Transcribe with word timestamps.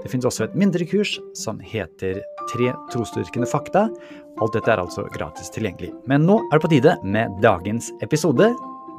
Det 0.00 0.08
finnes 0.08 0.24
også 0.24 0.46
et 0.46 0.54
mindre 0.56 0.86
kurs 0.88 1.18
som 1.36 1.58
heter 1.60 2.22
Tre 2.50 2.72
trosdyrkende 2.90 3.46
fakta. 3.46 3.84
Alt 4.40 4.54
dette 4.56 4.72
er 4.72 4.80
altså 4.80 5.04
gratis 5.12 5.52
tilgjengelig. 5.52 5.92
Men 6.08 6.24
nå 6.26 6.38
er 6.48 6.56
det 6.56 6.64
på 6.64 6.70
tide 6.72 6.96
med 7.04 7.36
dagens 7.44 7.92
episode. 8.02 8.48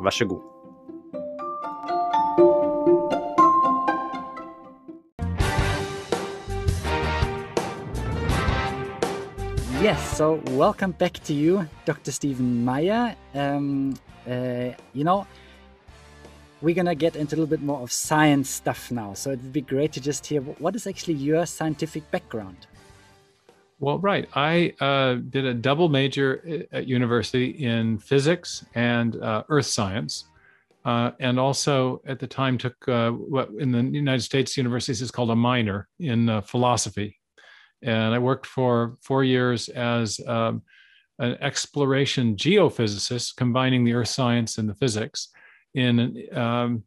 Vær 0.05 0.13
så 0.13 0.29
god. 0.29 0.45
Yes, 9.81 9.99
so 10.15 10.38
welcome 10.54 10.93
back 10.93 11.18
to 11.26 11.34
you, 11.34 11.65
Dr. 11.88 12.12
Stephen 12.12 12.63
Meyer. 12.63 13.15
Um, 13.34 13.98
uh, 14.27 14.70
you 14.93 15.04
know, 15.04 15.26
we're 16.61 16.75
going 16.75 16.85
to 16.85 16.95
get 16.95 17.15
into 17.15 17.35
a 17.35 17.38
little 17.38 17.49
bit 17.49 17.61
more 17.61 17.81
of 17.81 17.91
science 17.91 18.49
stuff 18.49 18.91
now. 18.91 19.13
So 19.13 19.31
it'd 19.31 19.51
be 19.51 19.61
great 19.61 19.91
to 19.93 20.01
just 20.01 20.25
hear 20.25 20.41
what 20.41 20.75
is 20.75 20.87
actually 20.87 21.15
your 21.15 21.45
scientific 21.45 22.09
background? 22.11 22.67
Well, 23.79 23.97
right. 23.97 24.29
I 24.35 24.73
uh, 24.79 25.15
did 25.29 25.45
a 25.45 25.55
double 25.55 25.89
major 25.89 26.67
at 26.71 26.87
university 26.87 27.49
in 27.49 27.98
physics 27.98 28.63
and 28.76 29.15
uh, 29.15 29.43
earth 29.49 29.65
science. 29.65 30.26
Uh, 30.84 31.12
and 31.20 31.40
also 31.40 32.01
at 32.07 32.20
the 32.20 32.27
time 32.27 32.57
took 32.57 32.75
uh, 32.87 33.12
what 33.12 33.49
in 33.59 33.71
the 33.71 33.81
United 33.81 34.21
States 34.21 34.57
universities 34.57 35.01
is 35.01 35.12
called 35.12 35.29
a 35.29 35.35
minor 35.35 35.87
in 35.99 36.29
uh, 36.29 36.41
philosophy. 36.41 37.20
And 37.84 38.13
I 38.13 38.20
worked 38.20 38.46
for 38.46 38.98
four 39.01 39.23
years 39.23 39.70
as 39.70 40.20
um, 40.27 40.62
an 41.18 41.37
exploration 41.41 42.35
geophysicist, 42.35 43.35
combining 43.35 43.84
the 43.84 43.93
earth 43.93 44.09
science 44.09 44.57
and 44.57 44.70
the 44.70 44.75
physics 44.75 45.29
in 45.74 46.24
um, 46.34 46.84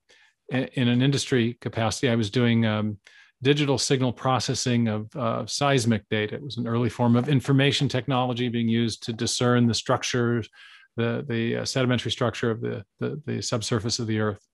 in 0.51 0.89
an 0.89 1.03
industry 1.03 1.57
capacity. 1.61 2.09
I 2.09 2.17
was 2.17 2.31
doing 2.31 2.67
um, 2.67 2.99
digital 3.43 3.79
signal 3.79 4.13
processing 4.13 4.89
of 4.89 5.15
uh, 5.17 5.47
seismic 5.47 6.09
data. 6.09 6.35
It 6.35 6.43
was 6.43 6.57
an 6.57 6.67
early 6.67 6.89
form 6.89 7.17
of 7.17 7.29
information 7.29 7.89
technology 7.89 8.49
being 8.49 8.69
used 8.69 9.03
to 9.05 9.13
discern 9.13 9.67
the 9.67 9.75
structures, 9.75 10.49
the 10.97 11.25
the 11.29 11.57
uh, 11.59 11.65
sedimentary 11.65 12.11
structure 12.11 12.51
of 12.51 12.61
the, 12.61 12.85
the, 13.01 13.21
the 13.27 13.43
subsurface 13.43 13.99
of 13.99 14.07
the 14.07 14.21
Earth, 14.21 14.47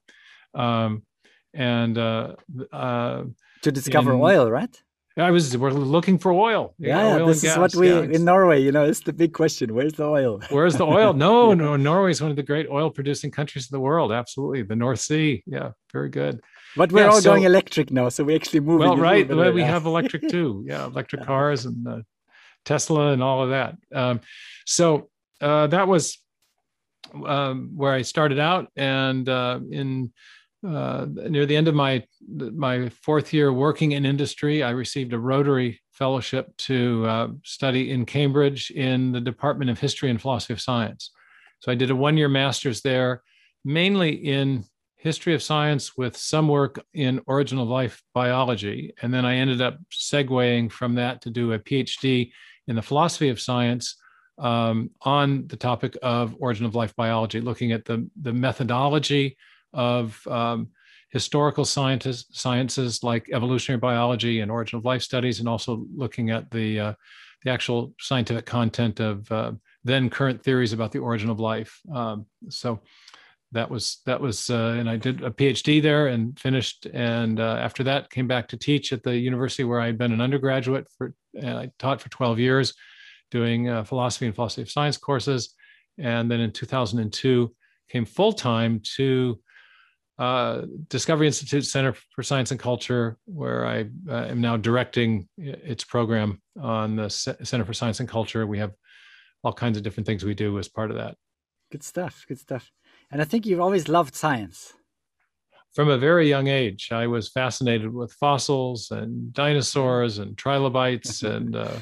um, 0.54 1.02
and 1.54 1.98
uh, 1.98 2.34
uh 2.72 3.24
to 3.62 3.72
discover 3.72 4.12
in, 4.12 4.20
oil, 4.20 4.50
right? 4.50 4.82
I 5.16 5.30
was 5.30 5.56
we're 5.56 5.70
looking 5.70 6.18
for 6.18 6.32
oil. 6.32 6.74
Yeah, 6.78 7.16
oil 7.16 7.26
this 7.26 7.42
is 7.42 7.56
what 7.56 7.74
we 7.74 7.88
yeah, 7.88 8.02
in 8.02 8.24
Norway. 8.24 8.62
You 8.62 8.70
know, 8.70 8.84
it's 8.84 9.00
the 9.00 9.12
big 9.12 9.32
question: 9.32 9.74
Where's 9.74 9.94
the 9.94 10.04
oil? 10.04 10.40
Where's 10.50 10.76
the 10.76 10.86
oil? 10.86 11.12
No, 11.12 11.52
no. 11.64 11.76
Norway 11.76 12.12
is 12.12 12.22
one 12.22 12.30
of 12.30 12.36
the 12.36 12.42
great 12.42 12.68
oil-producing 12.68 13.30
countries 13.32 13.68
in 13.70 13.74
the 13.74 13.80
world. 13.80 14.12
Absolutely, 14.12 14.62
the 14.62 14.76
North 14.76 15.00
Sea. 15.00 15.42
Yeah, 15.46 15.72
very 15.92 16.10
good. 16.10 16.40
But 16.76 16.92
we're 16.92 17.02
yeah, 17.02 17.08
all 17.08 17.20
so, 17.20 17.30
going 17.30 17.42
electric 17.42 17.90
now, 17.90 18.08
so 18.08 18.22
we 18.22 18.36
actually 18.36 18.60
move. 18.60 18.80
Well, 18.80 18.96
right. 18.96 19.28
Well, 19.28 19.52
we 19.52 19.62
have 19.62 19.84
electric 19.84 20.28
too. 20.28 20.64
Yeah, 20.66 20.86
electric 20.86 21.24
cars 21.24 21.66
and 21.66 21.86
uh, 21.88 22.00
Tesla 22.64 23.12
and 23.12 23.22
all 23.22 23.42
of 23.42 23.50
that. 23.50 23.76
Um, 23.92 24.20
so 24.64 25.10
uh, 25.40 25.66
that 25.68 25.88
was 25.88 26.18
um, 27.26 27.72
where 27.74 27.92
I 27.92 28.02
started 28.02 28.38
out, 28.38 28.70
and 28.76 29.28
uh, 29.28 29.58
in 29.70 30.12
uh, 30.66 31.06
near 31.08 31.46
the 31.46 31.56
end 31.56 31.68
of 31.68 31.74
my 31.74 32.04
my 32.28 32.88
fourth 32.90 33.32
year 33.32 33.52
working 33.52 33.92
in 33.92 34.04
industry, 34.04 34.62
I 34.62 34.70
received 34.70 35.12
a 35.12 35.18
Rotary 35.18 35.80
Fellowship 35.92 36.54
to 36.58 37.06
uh, 37.06 37.28
study 37.44 37.90
in 37.90 38.04
Cambridge 38.04 38.70
in 38.70 39.12
the 39.12 39.20
Department 39.20 39.70
of 39.70 39.78
History 39.78 40.10
and 40.10 40.20
Philosophy 40.20 40.52
of 40.52 40.60
Science. 40.60 41.12
So 41.60 41.72
I 41.72 41.74
did 41.74 41.90
a 41.90 41.96
one 41.96 42.16
year 42.16 42.28
master's 42.28 42.82
there, 42.82 43.22
mainly 43.64 44.10
in 44.10 44.64
history 44.96 45.34
of 45.34 45.42
science 45.42 45.96
with 45.96 46.14
some 46.14 46.46
work 46.46 46.84
in 46.92 47.22
origin 47.26 47.58
of 47.58 47.68
life 47.68 48.02
biology, 48.12 48.92
and 49.00 49.12
then 49.14 49.24
I 49.24 49.36
ended 49.36 49.62
up 49.62 49.78
segueing 49.90 50.70
from 50.70 50.94
that 50.96 51.22
to 51.22 51.30
do 51.30 51.54
a 51.54 51.58
PhD 51.58 52.32
in 52.68 52.76
the 52.76 52.82
philosophy 52.82 53.30
of 53.30 53.40
science. 53.40 53.96
Um, 54.38 54.90
on 55.02 55.48
the 55.48 55.56
topic 55.58 55.98
of 56.00 56.34
origin 56.40 56.64
of 56.64 56.74
life 56.74 56.96
biology, 56.96 57.42
looking 57.42 57.72
at 57.72 57.84
the, 57.84 58.08
the 58.22 58.32
methodology 58.32 59.36
of 59.72 60.26
um, 60.26 60.68
historical 61.10 61.64
scientists, 61.64 62.40
sciences 62.40 63.02
like 63.02 63.28
evolutionary 63.32 63.80
biology 63.80 64.40
and 64.40 64.50
origin 64.50 64.78
of 64.78 64.84
life 64.84 65.02
studies, 65.02 65.40
and 65.40 65.48
also 65.48 65.84
looking 65.94 66.30
at 66.30 66.50
the, 66.50 66.80
uh, 66.80 66.94
the 67.44 67.50
actual 67.50 67.94
scientific 68.00 68.46
content 68.46 69.00
of 69.00 69.30
uh, 69.32 69.52
then 69.84 70.10
current 70.10 70.42
theories 70.42 70.72
about 70.72 70.92
the 70.92 70.98
origin 70.98 71.30
of 71.30 71.40
life. 71.40 71.80
Um, 71.92 72.26
so 72.48 72.80
that 73.52 73.68
was 73.68 73.98
that 74.06 74.20
was 74.20 74.48
uh, 74.50 74.76
and 74.78 74.88
I 74.88 74.96
did 74.96 75.22
a 75.22 75.30
PhD 75.30 75.82
there 75.82 76.08
and 76.08 76.38
finished 76.38 76.86
and 76.86 77.40
uh, 77.40 77.58
after 77.60 77.82
that 77.84 78.10
came 78.10 78.28
back 78.28 78.48
to 78.48 78.56
teach 78.56 78.92
at 78.92 79.02
the 79.02 79.16
university 79.16 79.64
where 79.64 79.80
I'd 79.80 79.98
been 79.98 80.12
an 80.12 80.20
undergraduate 80.20 80.86
for 80.96 81.14
and 81.34 81.58
I 81.58 81.70
taught 81.78 82.00
for 82.00 82.08
12 82.10 82.38
years 82.38 82.74
doing 83.30 83.68
uh, 83.68 83.82
philosophy 83.84 84.26
and 84.26 84.34
philosophy 84.34 84.62
of 84.62 84.70
science 84.70 84.96
courses 84.96 85.54
and 85.98 86.30
then 86.30 86.40
in 86.40 86.52
2002 86.52 87.52
came 87.88 88.04
full 88.04 88.32
time 88.32 88.80
to 88.96 89.40
uh, 90.20 90.66
Discovery 90.88 91.26
Institute 91.26 91.64
Center 91.64 91.94
for 92.14 92.22
Science 92.22 92.50
and 92.50 92.60
Culture, 92.60 93.16
where 93.24 93.66
I 93.66 93.86
uh, 94.06 94.26
am 94.26 94.42
now 94.42 94.58
directing 94.58 95.26
its 95.38 95.82
program 95.82 96.42
on 96.60 96.96
the 96.96 97.08
C- 97.08 97.32
Center 97.42 97.64
for 97.64 97.72
Science 97.72 98.00
and 98.00 98.08
Culture. 98.08 98.46
We 98.46 98.58
have 98.58 98.72
all 99.42 99.54
kinds 99.54 99.78
of 99.78 99.82
different 99.82 100.06
things 100.06 100.22
we 100.22 100.34
do 100.34 100.58
as 100.58 100.68
part 100.68 100.90
of 100.90 100.98
that. 100.98 101.16
Good 101.72 101.82
stuff. 101.82 102.26
Good 102.28 102.38
stuff. 102.38 102.70
And 103.10 103.22
I 103.22 103.24
think 103.24 103.46
you've 103.46 103.62
always 103.62 103.88
loved 103.88 104.14
science. 104.14 104.74
From 105.74 105.88
a 105.88 105.96
very 105.96 106.28
young 106.28 106.48
age, 106.48 106.90
I 106.92 107.06
was 107.06 107.30
fascinated 107.30 107.90
with 107.90 108.12
fossils 108.12 108.90
and 108.90 109.32
dinosaurs 109.32 110.18
and 110.18 110.36
trilobites 110.36 111.22
and 111.34 111.56
uh, 111.56 111.78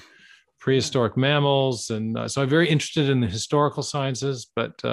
prehistoric 0.61 1.17
mammals. 1.17 1.91
And 1.91 2.17
uh, 2.17 2.29
so 2.29 2.43
I'm 2.43 2.49
very 2.49 2.69
interested 2.69 3.11
in 3.11 3.21
the 3.21 3.27
historical 3.27 3.83
sciences, 3.83 4.49
but 4.55 4.85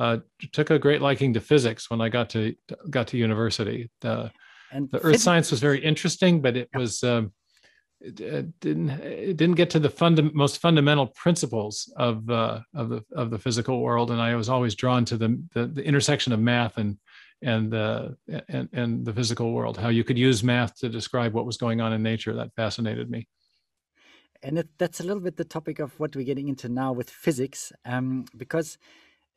uh, 0.00 0.18
took 0.52 0.70
a 0.70 0.78
great 0.78 1.02
liking 1.02 1.34
to 1.34 1.40
physics 1.40 1.90
when 1.90 2.00
I 2.00 2.08
got 2.08 2.30
to 2.30 2.54
got 2.88 3.06
to 3.08 3.18
university. 3.18 3.90
The, 4.00 4.30
and 4.72 4.90
the 4.90 5.00
earth 5.00 5.20
science 5.20 5.50
was 5.50 5.60
very 5.60 5.84
interesting, 5.84 6.40
but 6.40 6.56
it 6.56 6.68
yeah. 6.72 6.78
was 6.78 7.04
um, 7.04 7.32
it, 8.00 8.18
it, 8.18 8.60
didn't 8.60 8.90
it 8.90 9.36
didn't 9.36 9.56
get 9.56 9.68
to 9.70 9.78
the 9.78 9.90
funda- 9.90 10.32
most 10.32 10.58
fundamental 10.58 11.08
principles 11.08 11.92
of 11.96 12.28
uh, 12.30 12.60
of 12.74 12.88
the 12.88 13.04
of 13.14 13.30
the 13.30 13.38
physical 13.38 13.82
world, 13.82 14.10
and 14.10 14.22
I 14.22 14.34
was 14.36 14.48
always 14.48 14.74
drawn 14.74 15.04
to 15.04 15.18
the 15.18 15.42
the, 15.52 15.66
the 15.66 15.84
intersection 15.84 16.32
of 16.32 16.40
math 16.40 16.78
and 16.78 16.96
and 17.42 17.74
uh, 17.74 18.08
and 18.48 18.70
and 18.72 19.04
the 19.04 19.12
physical 19.12 19.52
world. 19.52 19.76
How 19.76 19.90
you 19.90 20.04
could 20.04 20.18
use 20.18 20.42
math 20.42 20.78
to 20.78 20.88
describe 20.88 21.34
what 21.34 21.44
was 21.44 21.58
going 21.58 21.82
on 21.82 21.92
in 21.92 22.02
nature 22.02 22.34
that 22.36 22.54
fascinated 22.56 23.10
me. 23.10 23.28
And 24.42 24.58
it, 24.60 24.68
that's 24.78 25.00
a 25.00 25.02
little 25.02 25.20
bit 25.20 25.36
the 25.36 25.44
topic 25.44 25.78
of 25.78 26.00
what 26.00 26.16
we're 26.16 26.24
getting 26.24 26.48
into 26.48 26.70
now 26.70 26.94
with 26.94 27.10
physics, 27.10 27.72
um, 27.84 28.24
because 28.34 28.78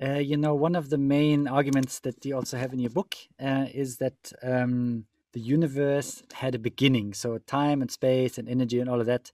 uh, 0.01 0.19
you 0.19 0.37
know, 0.37 0.53
one 0.55 0.75
of 0.75 0.89
the 0.89 0.97
main 0.97 1.47
arguments 1.47 1.99
that 1.99 2.25
you 2.25 2.35
also 2.35 2.57
have 2.57 2.73
in 2.73 2.79
your 2.79 2.89
book 2.89 3.15
uh, 3.39 3.65
is 3.73 3.97
that 3.97 4.31
um, 4.41 5.05
the 5.33 5.39
universe 5.39 6.23
had 6.33 6.55
a 6.55 6.59
beginning. 6.59 7.13
So 7.13 7.37
time 7.37 7.81
and 7.81 7.91
space 7.91 8.37
and 8.37 8.47
energy 8.47 8.79
and 8.79 8.89
all 8.89 8.99
of 8.99 9.07
that, 9.07 9.31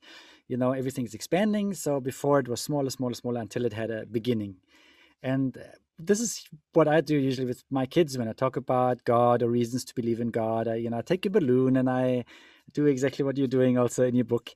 you 0.48 0.58
know, 0.58 0.72
everything 0.72 1.06
is 1.06 1.14
expanding. 1.14 1.74
So 1.74 2.00
before 2.00 2.40
it 2.40 2.48
was 2.48 2.62
smaller, 2.62 2.90
smaller, 2.90 3.14
smaller 3.14 3.42
until 3.42 3.66
it 3.66 3.74
had 3.74 3.90
a 3.92 4.06
beginning. 4.06 4.56
And 5.22 5.58
uh, 5.58 5.62
this 5.98 6.20
is 6.20 6.46
what 6.74 6.88
I 6.88 7.02
do 7.02 7.18
usually 7.18 7.48
with 7.48 7.64
my 7.70 7.86
kids 7.86 8.18
when 8.18 8.28
I 8.28 8.34
talk 8.34 8.56
about 8.56 9.04
God 9.04 9.44
or 9.44 9.50
reasons 9.50 9.84
to 9.86 9.96
believe 9.96 10.20
in 10.22 10.30
God. 10.30 10.68
I, 10.68 10.76
you 10.76 10.90
know, 10.90 10.98
I 10.98 11.02
take 11.02 11.26
a 11.26 11.30
balloon 11.30 11.78
and 11.78 11.90
I 11.90 12.26
do 12.74 12.86
exactly 12.86 13.26
what 13.26 13.38
you're 13.38 13.48
doing 13.48 13.78
also 13.78 14.06
in 14.06 14.16
your 14.16 14.26
book. 14.26 14.56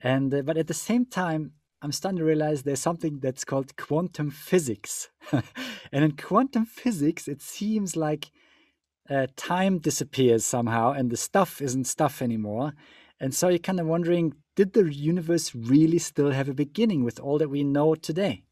And 0.00 0.32
uh, 0.34 0.42
but 0.42 0.56
at 0.56 0.66
the 0.66 0.74
same 0.74 1.04
time, 1.04 1.52
I'm 1.82 1.92
starting 1.92 2.18
to 2.18 2.24
realize 2.24 2.62
there's 2.62 2.80
something 2.80 3.20
that's 3.20 3.44
called 3.44 3.76
quantum 3.76 4.30
physics. 4.30 5.08
and 5.32 6.04
in 6.04 6.12
quantum 6.12 6.66
physics, 6.66 7.26
it 7.26 7.40
seems 7.40 7.96
like 7.96 8.30
uh, 9.08 9.26
time 9.36 9.78
disappears 9.78 10.44
somehow 10.44 10.92
and 10.92 11.10
the 11.10 11.16
stuff 11.16 11.62
isn't 11.62 11.86
stuff 11.86 12.20
anymore. 12.20 12.74
And 13.18 13.34
so 13.34 13.48
you're 13.48 13.58
kind 13.58 13.80
of 13.80 13.86
wondering 13.86 14.34
did 14.56 14.74
the 14.74 14.92
universe 14.92 15.54
really 15.54 15.98
still 15.98 16.32
have 16.32 16.48
a 16.48 16.54
beginning 16.54 17.02
with 17.02 17.18
all 17.18 17.38
that 17.38 17.48
we 17.48 17.64
know 17.64 17.94
today? 17.94 18.42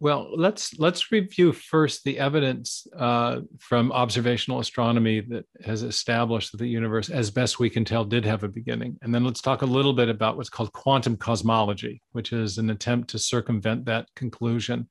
Well, 0.00 0.30
let's 0.36 0.78
let's 0.78 1.10
review 1.10 1.52
first 1.52 2.04
the 2.04 2.18
evidence 2.20 2.86
uh, 2.96 3.40
from 3.58 3.90
observational 3.90 4.60
astronomy 4.60 5.20
that 5.22 5.44
has 5.64 5.82
established 5.82 6.52
that 6.52 6.58
the 6.58 6.68
universe, 6.68 7.10
as 7.10 7.32
best 7.32 7.58
we 7.58 7.68
can 7.68 7.84
tell, 7.84 8.04
did 8.04 8.24
have 8.24 8.44
a 8.44 8.48
beginning, 8.48 8.96
and 9.02 9.12
then 9.12 9.24
let's 9.24 9.40
talk 9.40 9.62
a 9.62 9.66
little 9.66 9.92
bit 9.92 10.08
about 10.08 10.36
what's 10.36 10.50
called 10.50 10.72
quantum 10.72 11.16
cosmology, 11.16 12.00
which 12.12 12.32
is 12.32 12.58
an 12.58 12.70
attempt 12.70 13.10
to 13.10 13.18
circumvent 13.18 13.86
that 13.86 14.06
conclusion. 14.14 14.86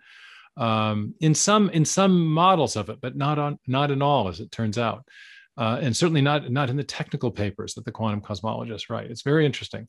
um, 0.58 1.14
in 1.20 1.36
some 1.36 1.70
in 1.70 1.86
some 1.86 2.26
models 2.28 2.76
of 2.76 2.90
it, 2.90 3.00
but 3.00 3.16
not 3.16 3.40
on 3.40 3.60
not 3.68 3.92
in 3.92 4.02
all, 4.02 4.28
as 4.28 4.40
it 4.40 4.52
turns 4.52 4.78
out, 4.78 5.06
uh, 5.58 5.78
and 5.82 5.96
certainly 5.96 6.22
not 6.22 6.52
not 6.52 6.70
in 6.70 6.78
the 6.78 6.84
technical 6.84 7.32
papers 7.32 7.76
that 7.76 7.86
the 7.86 7.92
quantum 7.92 8.22
cosmologists 8.22 8.90
write. 8.90 9.12
It's 9.12 9.22
very 9.22 9.46
interesting. 9.46 9.88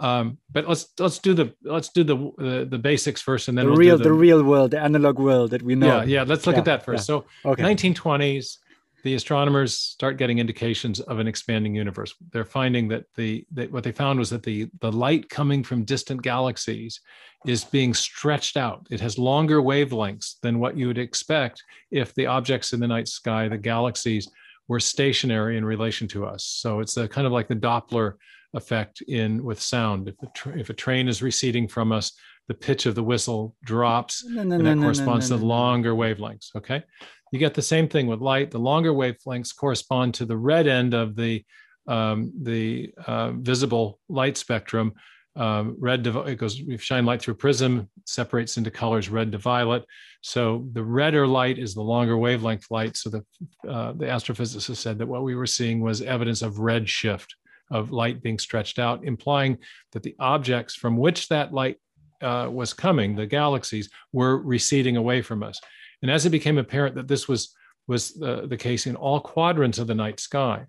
Um, 0.00 0.38
but 0.50 0.66
let's 0.66 0.88
let's 0.98 1.18
do 1.18 1.34
the 1.34 1.54
let's 1.62 1.90
do 1.90 2.02
the 2.02 2.16
the, 2.38 2.66
the 2.68 2.78
basics 2.78 3.20
first, 3.20 3.48
and 3.48 3.56
then 3.56 3.66
the 3.66 3.72
we'll 3.72 3.78
real 3.78 3.98
the, 3.98 4.04
the, 4.04 4.12
real 4.12 4.42
world, 4.42 4.70
the 4.70 4.80
analog 4.80 5.18
world 5.18 5.50
that 5.50 5.62
we 5.62 5.74
know. 5.74 5.98
Yeah, 5.98 6.04
yeah. 6.04 6.22
Let's 6.26 6.46
look 6.46 6.56
yeah, 6.56 6.60
at 6.60 6.64
that 6.64 6.84
first. 6.84 7.02
Yeah. 7.02 7.22
So, 7.22 7.24
okay. 7.44 7.62
1920s, 7.62 8.56
the 9.02 9.14
astronomers 9.14 9.74
start 9.74 10.16
getting 10.16 10.38
indications 10.38 11.00
of 11.00 11.18
an 11.18 11.28
expanding 11.28 11.74
universe. 11.74 12.14
They're 12.32 12.46
finding 12.46 12.88
that 12.88 13.04
the 13.14 13.46
that 13.52 13.70
what 13.70 13.84
they 13.84 13.92
found 13.92 14.18
was 14.18 14.30
that 14.30 14.42
the 14.42 14.70
the 14.80 14.90
light 14.90 15.28
coming 15.28 15.62
from 15.62 15.84
distant 15.84 16.22
galaxies 16.22 17.00
is 17.46 17.64
being 17.64 17.92
stretched 17.92 18.56
out. 18.56 18.86
It 18.90 19.00
has 19.00 19.18
longer 19.18 19.60
wavelengths 19.60 20.40
than 20.40 20.58
what 20.58 20.76
you 20.76 20.86
would 20.86 20.98
expect 20.98 21.62
if 21.90 22.14
the 22.14 22.26
objects 22.26 22.72
in 22.72 22.80
the 22.80 22.88
night 22.88 23.08
sky, 23.08 23.48
the 23.48 23.58
galaxies, 23.58 24.28
were 24.68 24.80
stationary 24.80 25.56
in 25.56 25.64
relation 25.64 26.06
to 26.08 26.24
us. 26.26 26.44
So 26.44 26.80
it's 26.80 26.96
a 26.96 27.08
kind 27.08 27.26
of 27.26 27.32
like 27.32 27.48
the 27.48 27.56
Doppler 27.56 28.14
effect 28.54 29.02
in 29.02 29.44
with 29.44 29.60
sound. 29.60 30.08
If, 30.08 30.32
tra- 30.34 30.58
if 30.58 30.70
a 30.70 30.74
train 30.74 31.08
is 31.08 31.22
receding 31.22 31.68
from 31.68 31.92
us, 31.92 32.12
the 32.48 32.54
pitch 32.54 32.86
of 32.86 32.94
the 32.94 33.02
whistle 33.02 33.54
drops, 33.62 34.24
no, 34.24 34.42
no, 34.42 34.56
and 34.56 34.66
that 34.66 34.74
no, 34.74 34.82
corresponds 34.82 35.28
to 35.28 35.36
longer 35.36 35.94
wavelengths. 35.94 36.54
Okay, 36.56 36.82
you 37.30 37.38
get 37.38 37.54
the 37.54 37.62
same 37.62 37.88
thing 37.88 38.06
with 38.08 38.20
light. 38.20 38.50
The 38.50 38.58
longer 38.58 38.92
wavelengths 38.92 39.54
correspond 39.54 40.14
to 40.14 40.24
the 40.24 40.36
red 40.36 40.66
end 40.66 40.94
of 40.94 41.14
the 41.14 41.44
um, 41.86 42.32
the 42.42 42.92
uh, 43.06 43.32
visible 43.32 44.00
light 44.08 44.36
spectrum. 44.36 44.94
Um, 45.36 45.76
red 45.78 46.02
to, 46.04 46.22
it 46.22 46.36
goes. 46.36 46.60
We 46.60 46.76
shine 46.76 47.06
light 47.06 47.22
through 47.22 47.34
a 47.34 47.36
prism, 47.36 47.88
separates 48.04 48.56
into 48.56 48.70
colors 48.70 49.08
red 49.08 49.30
to 49.30 49.38
violet. 49.38 49.84
So 50.22 50.66
the 50.72 50.82
redder 50.82 51.26
light 51.26 51.58
is 51.58 51.72
the 51.74 51.82
longer 51.82 52.18
wavelength 52.18 52.66
light. 52.68 52.96
So 52.96 53.10
the 53.10 53.24
uh, 53.68 53.92
the 53.92 54.06
astrophysicist 54.06 54.76
said 54.76 54.98
that 54.98 55.06
what 55.06 55.22
we 55.22 55.36
were 55.36 55.46
seeing 55.46 55.80
was 55.80 56.02
evidence 56.02 56.42
of 56.42 56.58
red 56.58 56.88
shift 56.88 57.36
of 57.70 57.92
light 57.92 58.22
being 58.22 58.38
stretched 58.38 58.78
out, 58.78 59.04
implying 59.04 59.58
that 59.92 60.02
the 60.02 60.16
objects 60.18 60.74
from 60.74 60.96
which 60.96 61.28
that 61.28 61.52
light 61.52 61.76
uh, 62.22 62.48
was 62.50 62.72
coming, 62.72 63.14
the 63.14 63.26
galaxies, 63.26 63.88
were 64.12 64.38
receding 64.38 64.96
away 64.96 65.22
from 65.22 65.42
us. 65.42 65.60
And 66.02 66.10
as 66.10 66.26
it 66.26 66.30
became 66.30 66.58
apparent 66.58 66.94
that 66.96 67.08
this 67.08 67.28
was 67.28 67.54
was 67.86 68.22
uh, 68.22 68.46
the 68.46 68.56
case 68.56 68.86
in 68.86 68.94
all 68.94 69.18
quadrants 69.20 69.78
of 69.78 69.88
the 69.88 69.94
night 69.94 70.20
sky, 70.20 70.64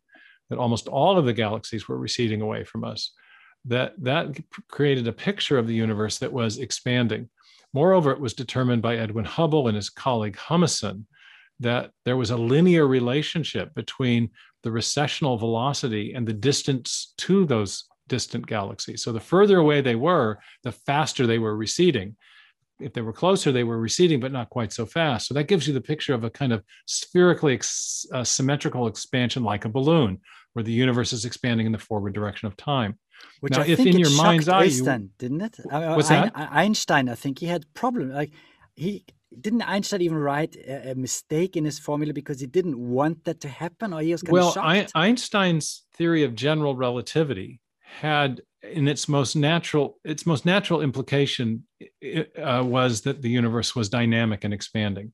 that 0.50 0.58
almost 0.58 0.88
all 0.88 1.18
of 1.18 1.26
the 1.26 1.34
galaxies 1.34 1.88
were 1.88 1.98
receding 1.98 2.42
away 2.42 2.64
from 2.64 2.84
us, 2.84 3.14
that 3.66 3.94
that 4.02 4.38
created 4.70 5.08
a 5.08 5.14
picture 5.14 5.58
of 5.58 5.68
the 5.68 5.74
universe 5.74 6.18
that 6.18 6.34
was 6.34 6.58
expanding. 6.58 7.30
Moreover, 7.74 8.12
it 8.12 8.20
was 8.20 8.34
determined 8.34 8.82
by 8.82 8.98
Edwin 8.98 9.26
Hubble 9.26 9.68
and 9.68 9.76
his 9.76 9.90
colleague 9.90 10.36
Humason 10.36 11.06
that 11.62 11.92
there 12.06 12.18
was 12.18 12.32
a 12.32 12.38
linear 12.38 12.88
relationship 12.88 13.74
between 13.76 14.30
the 14.64 14.72
recessional 14.72 15.38
velocity 15.38 16.14
and 16.14 16.28
the 16.28 16.34
distance 16.34 17.14
to 17.18 17.46
those 17.46 17.86
distant 18.08 18.46
galaxies. 18.46 19.04
So 19.04 19.12
the 19.12 19.20
further 19.20 19.60
away 19.60 19.82
they 19.82 19.96
were, 19.96 20.40
the 20.64 20.72
faster 20.72 21.26
they 21.26 21.40
were 21.40 21.56
receding. 21.56 22.16
If 22.80 22.94
they 22.94 23.02
were 23.02 23.14
closer, 23.14 23.52
they 23.52 23.64
were 23.64 23.80
receding, 23.80 24.20
but 24.20 24.32
not 24.32 24.50
quite 24.50 24.74
so 24.74 24.86
fast. 24.86 25.28
So 25.28 25.34
that 25.36 25.48
gives 25.48 25.68
you 25.68 25.74
the 25.74 25.82
picture 25.82 26.14
of 26.14 26.24
a 26.24 26.30
kind 26.30 26.52
of 26.52 26.64
spherically 26.88 27.54
ex- 27.54 28.06
uh, 28.12 28.24
symmetrical 28.24 28.88
expansion, 28.88 29.44
like 29.44 29.66
a 29.66 29.70
balloon, 29.70 30.20
where 30.54 30.64
the 30.64 30.72
universe 30.72 31.14
is 31.14 31.24
expanding 31.26 31.66
in 31.68 31.72
the 31.72 31.78
forward 31.78 32.14
direction 32.14 32.48
of 32.48 32.58
time. 32.58 32.98
Which 33.40 33.54
now, 33.54 33.62
I 33.62 33.68
if 33.68 33.78
think 33.78 33.90
in 33.90 34.00
your 34.00 34.10
mind's 34.12 34.50
eye, 34.50 34.64
you- 34.64 34.72
Einstein, 34.72 35.10
didn't 35.20 35.42
it? 35.42 35.60
Uh, 35.72 35.94
What's 35.94 36.10
that? 36.10 36.32
Einstein, 36.36 37.08
I 37.08 37.16
think 37.16 37.38
he 37.40 37.46
had 37.46 37.72
problem. 37.76 38.12
Like 38.12 38.32
he 38.76 39.06
didn't 39.40 39.62
Einstein 39.62 40.02
even 40.02 40.18
write 40.18 40.56
a, 40.56 40.92
a 40.92 40.96
mistake 40.96 41.56
in 41.56 41.66
his 41.66 41.80
formula 41.80 42.14
because 42.14 42.40
he 42.40 42.48
didn't 42.48 42.78
want 42.78 43.24
that 43.26 43.40
to 43.42 43.48
happen, 43.48 43.94
or 43.94 44.02
he 44.02 44.12
was 44.12 44.22
kind 44.22 44.34
well, 44.34 44.48
of 44.50 44.54
shocked. 44.56 44.92
Einstein's 44.96 45.84
theory 45.94 46.24
of 46.24 46.36
general 46.36 46.76
relativity 46.76 47.62
had 47.82 48.42
in 48.64 48.88
its 48.88 49.10
most 49.10 49.36
natural 49.36 49.98
its 50.04 50.26
most 50.26 50.46
natural 50.46 50.82
implication 50.82 51.64
uh, 52.42 52.64
was 52.66 53.02
that 53.02 53.22
the 53.22 53.30
universe 53.30 53.76
was 53.76 53.90
dynamic 53.90 54.44
and 54.44 54.54
expanding. 54.54 55.14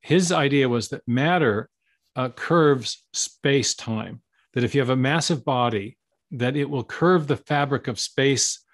His 0.00 0.32
idea 0.32 0.68
was 0.68 0.88
that 0.88 1.06
matter 1.06 1.70
uh, 2.16 2.30
curves 2.30 3.04
space 3.12 3.74
time. 3.74 4.22
That 4.54 4.64
if 4.64 4.74
you 4.74 4.80
have 4.80 4.90
a 4.90 4.96
massive 4.96 5.44
body, 5.44 5.98
that 6.32 6.56
it 6.56 6.68
will 6.68 6.84
curve 6.84 7.26
the 7.26 7.36
fabric 7.36 7.86
of 7.86 8.00
space 8.00 8.64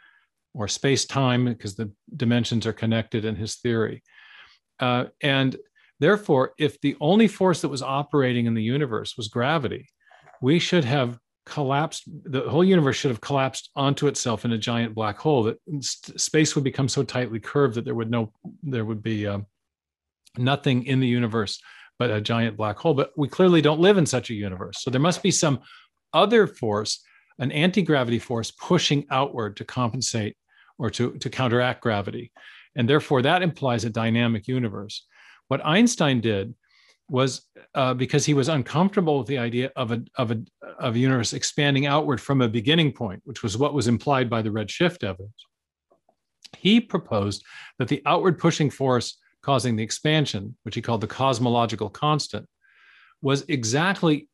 or 0.55 0.69
space 0.69 1.05
time 1.05 1.45
because 1.47 1.75
the 1.75 1.91
dimensions 2.17 2.67
are 2.67 2.73
connected 2.73 3.25
in 3.25 3.37
his 3.37 3.57
theory. 3.57 4.03
Uh, 4.81 5.07
and 5.23 5.57
therefore, 6.01 6.53
if 6.59 6.81
the 6.81 6.97
only 7.01 7.29
force 7.29 7.61
that 7.63 7.69
was 7.69 7.83
operating 7.83 8.47
in 8.47 8.55
the 8.55 8.63
universe 8.63 9.17
was 9.17 9.29
gravity, 9.29 9.89
we 10.41 10.59
should 10.59 10.85
have 10.85 11.19
collapsed 11.47 12.05
the 12.25 12.41
whole 12.49 12.65
universe 12.65 12.97
should 12.97 13.11
have 13.11 13.21
collapsed 13.21 13.71
onto 13.77 14.07
itself 14.07 14.47
in 14.47 14.53
a 14.53 14.59
giant 14.59 14.95
black 14.95 15.19
hole 15.19 15.43
that 15.43 15.59
space 15.83 16.55
would 16.55 16.65
become 16.65 16.89
so 16.89 17.03
tightly 17.03 17.39
curved 17.39 17.75
that 17.75 17.85
there 17.85 17.95
would 17.95 18.11
no 18.11 18.33
there 18.63 18.85
would 18.85 19.03
be 19.03 19.27
um, 19.27 19.47
nothing 20.39 20.87
in 20.87 21.01
the 21.01 21.07
universe 21.07 21.61
but 21.99 22.11
a 22.11 22.21
giant 22.21 22.57
black 22.57 22.77
hole. 22.79 22.95
But 22.95 23.13
we 23.17 23.29
clearly 23.29 23.61
don't 23.61 23.81
live 23.81 23.99
in 23.99 24.07
such 24.07 24.31
a 24.31 24.35
universe. 24.35 24.79
So 24.81 24.91
there 24.91 25.01
must 25.01 25.23
be 25.23 25.31
some 25.31 25.61
other 26.13 26.47
force 26.47 27.05
an 27.39 27.53
anti-gravity 27.53 28.19
force 28.19 28.51
pushing 28.53 29.05
outward 29.11 29.57
to 29.57 29.65
compensate 29.65 30.37
or 30.79 30.91
to, 30.91 31.13
to 31.19 31.31
counteract 31.31 31.83
gravity 31.83 32.33
and 32.77 32.89
therefore 32.89 33.23
that 33.23 33.43
implies 33.43 33.85
a 33.85 33.91
dynamic 33.91 34.47
universe 34.49 35.07
what 35.49 35.65
einstein 35.65 36.21
did 36.21 36.55
was 37.09 37.43
uh, 37.75 37.93
because 37.93 38.25
he 38.25 38.35
was 38.35 38.49
uncomfortable 38.49 39.19
with 39.19 39.27
the 39.27 39.39
idea 39.39 39.71
of 39.77 39.93
a, 39.93 40.03
of, 40.17 40.31
a, 40.31 40.43
of 40.79 40.97
universe 40.97 41.33
expanding 41.33 41.87
outward 41.87 42.21
from 42.21 42.41
a 42.41 42.49
beginning 42.49 42.93
point, 42.93 43.21
which 43.25 43.43
was 43.43 43.59
what 43.59 43.75
was 43.75 43.89
implied 43.89 44.31
by 44.31 44.41
the 44.41 44.51
redshift 44.51 45.05
evidence. 45.05 45.45
He 46.57 46.81
proposed 46.81 47.45
that 47.79 47.89
the 47.89 48.03
outward 48.07 48.39
pushing 48.39 48.71
force 48.71 49.19
causing 49.43 49.77
the 49.77 49.83
expansion, 49.83 50.57
which 50.63 50.75
he 50.75 50.81
called 50.81 51.03
the 51.03 51.07
cosmological 51.07 51.91
constant, 51.91 52.49
was 53.21 53.45
exactly 53.49 54.29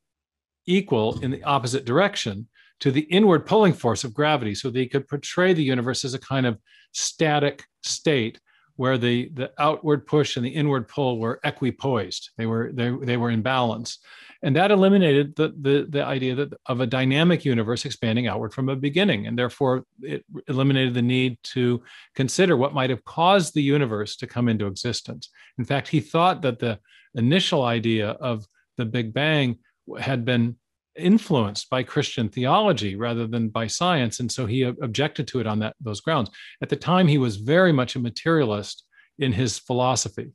equal 0.66 1.18
in 1.20 1.32
the 1.32 1.42
opposite 1.42 1.84
direction 1.84 2.46
to 2.80 2.90
the 2.90 3.02
inward 3.02 3.46
pulling 3.46 3.72
force 3.72 4.04
of 4.04 4.14
gravity. 4.14 4.54
So 4.54 4.70
he 4.70 4.86
could 4.86 5.08
portray 5.08 5.52
the 5.52 5.62
universe 5.62 6.04
as 6.04 6.14
a 6.14 6.18
kind 6.18 6.46
of 6.46 6.58
static 6.92 7.64
state 7.82 8.40
where 8.76 8.96
the, 8.96 9.30
the 9.34 9.52
outward 9.58 10.06
push 10.06 10.36
and 10.36 10.46
the 10.46 10.50
inward 10.50 10.88
pull 10.88 11.18
were 11.18 11.38
equipoised. 11.44 12.30
They 12.38 12.46
were 12.46 12.70
they, 12.72 12.90
they 13.02 13.18
were 13.18 13.30
in 13.30 13.42
balance. 13.42 13.98
And 14.42 14.56
that 14.56 14.70
eliminated 14.70 15.36
the, 15.36 15.52
the, 15.60 15.86
the 15.86 16.02
idea 16.02 16.34
that 16.34 16.54
of 16.64 16.80
a 16.80 16.86
dynamic 16.86 17.44
universe 17.44 17.84
expanding 17.84 18.26
outward 18.26 18.54
from 18.54 18.70
a 18.70 18.76
beginning. 18.76 19.26
And 19.26 19.38
therefore 19.38 19.84
it 20.00 20.24
eliminated 20.48 20.94
the 20.94 21.02
need 21.02 21.36
to 21.42 21.82
consider 22.14 22.56
what 22.56 22.72
might 22.72 22.88
have 22.88 23.04
caused 23.04 23.52
the 23.52 23.62
universe 23.62 24.16
to 24.16 24.26
come 24.26 24.48
into 24.48 24.66
existence. 24.66 25.28
In 25.58 25.66
fact, 25.66 25.88
he 25.88 26.00
thought 26.00 26.40
that 26.40 26.58
the 26.58 26.78
initial 27.14 27.64
idea 27.64 28.12
of 28.12 28.46
the 28.78 28.86
Big 28.86 29.12
Bang 29.12 29.58
had 29.98 30.24
been 30.24 30.56
influenced 30.96 31.70
by 31.70 31.82
Christian 31.82 32.28
theology 32.28 32.96
rather 32.96 33.26
than 33.26 33.48
by 33.48 33.66
science, 33.66 34.20
and 34.20 34.30
so 34.30 34.46
he 34.46 34.62
objected 34.62 35.26
to 35.28 35.40
it 35.40 35.46
on 35.46 35.58
that 35.60 35.76
those 35.80 36.00
grounds. 36.00 36.30
At 36.62 36.68
the 36.68 36.76
time, 36.76 37.08
he 37.08 37.18
was 37.18 37.36
very 37.36 37.72
much 37.72 37.96
a 37.96 38.00
materialist 38.00 38.84
in 39.18 39.32
his 39.32 39.58
philosophy 39.58 40.32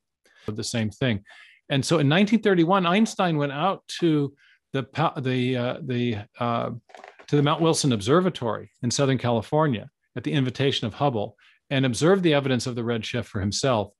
of 0.47 0.55
the 0.55 0.63
same 0.63 0.89
thing, 0.89 1.23
and 1.69 1.83
so 1.83 1.95
in 1.95 2.09
1931, 2.09 2.85
Einstein 2.85 3.37
went 3.37 3.51
out 3.51 3.83
to 3.99 4.33
the 4.73 4.83
the 5.21 5.57
uh, 5.57 5.77
the 5.83 6.17
uh, 6.39 6.71
to 7.27 7.35
the 7.35 7.43
Mount 7.43 7.61
Wilson 7.61 7.93
Observatory 7.93 8.69
in 8.83 8.91
Southern 8.91 9.17
California 9.17 9.89
at 10.15 10.23
the 10.23 10.31
invitation 10.31 10.85
of 10.87 10.93
Hubble 10.93 11.35
and 11.69 11.85
observed 11.85 12.23
the 12.23 12.33
evidence 12.33 12.67
of 12.67 12.75
the 12.75 12.83
redshift 12.83 13.25
for 13.25 13.39
himself. 13.39 13.91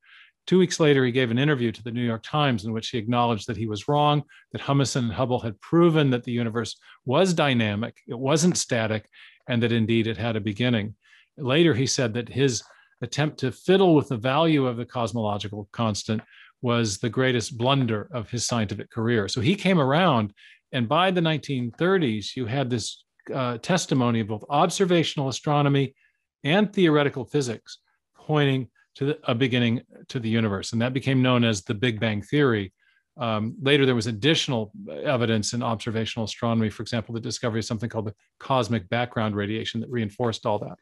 Two 0.48 0.60
weeks 0.60 0.80
later, 0.80 1.04
he 1.04 1.12
gave 1.12 1.32
an 1.32 1.40
interview 1.40 1.72
to 1.72 1.84
the 1.84 1.92
New 1.92 2.06
York 2.06 2.22
Times 2.24 2.66
in 2.66 2.72
which 2.72 2.90
he 2.90 3.00
acknowledged 3.00 3.48
that 3.48 3.58
he 3.58 3.66
was 3.66 3.88
wrong, 3.88 4.24
that 4.52 4.62
Humason 4.62 5.06
and 5.06 5.14
Hubble 5.14 5.40
had 5.40 5.60
proven 5.60 6.12
that 6.12 6.24
the 6.24 6.32
universe 6.32 6.78
was 7.06 7.34
dynamic, 7.34 7.98
it 8.08 8.18
wasn't 8.18 8.58
static, 8.58 9.10
and 9.48 9.62
that 9.64 9.72
indeed 9.72 10.06
it 10.06 10.18
had 10.18 10.36
a 10.36 10.42
beginning. 10.42 10.96
Later, 11.38 11.74
he 11.74 11.88
said 11.88 12.14
that 12.14 12.30
his 12.30 12.64
attempt 13.02 13.40
to 13.40 13.52
fiddle 13.52 13.96
with 13.96 14.10
the 14.10 14.18
value 14.18 14.68
of 14.68 14.78
the 14.78 14.86
cosmological 14.86 15.68
constant 15.72 16.22
was 16.62 16.98
the 16.98 17.10
greatest 17.10 17.58
blunder 17.58 18.08
of 18.12 18.30
his 18.30 18.46
scientific 18.46 18.90
career. 18.92 19.28
So 19.28 19.42
he 19.42 19.56
came 19.56 19.80
around, 19.80 20.32
and 20.72 20.88
by 20.88 21.12
the 21.12 21.22
1930s, 21.22 22.36
you 22.36 22.46
had 22.46 22.70
this 22.70 23.04
uh, 23.34 23.58
testimony 23.58 24.20
of 24.20 24.28
both 24.28 24.44
observational 24.50 25.28
astronomy 25.28 25.96
and 26.44 26.72
theoretical 26.72 27.26
physics 27.26 27.80
pointing 28.16 28.70
to 28.96 29.06
the, 29.06 29.20
a 29.24 29.36
beginning 29.36 29.82
to 30.10 30.20
the 30.20 30.30
universe. 30.30 30.74
And 30.74 30.82
that 30.82 30.94
became 30.94 31.22
known 31.22 31.44
as 31.44 31.64
the 31.64 31.74
Big 31.74 32.00
Bang 32.00 32.22
Theory. 32.22 32.74
Um, 33.18 33.56
later, 33.62 33.86
there 33.86 33.96
was 33.96 34.08
additional 34.08 34.72
evidence 34.90 35.54
in 35.54 35.64
observational 35.64 36.26
astronomy, 36.26 36.70
for 36.70 36.82
example, 36.82 37.14
the 37.14 37.22
discovery 37.22 37.60
of 37.60 37.66
something 37.66 37.90
called 37.90 38.08
the 38.08 38.16
cosmic 38.40 38.90
background 38.90 39.36
radiation 39.36 39.80
that 39.82 39.90
reinforced 39.90 40.46
all 40.46 40.60
that. 40.60 40.78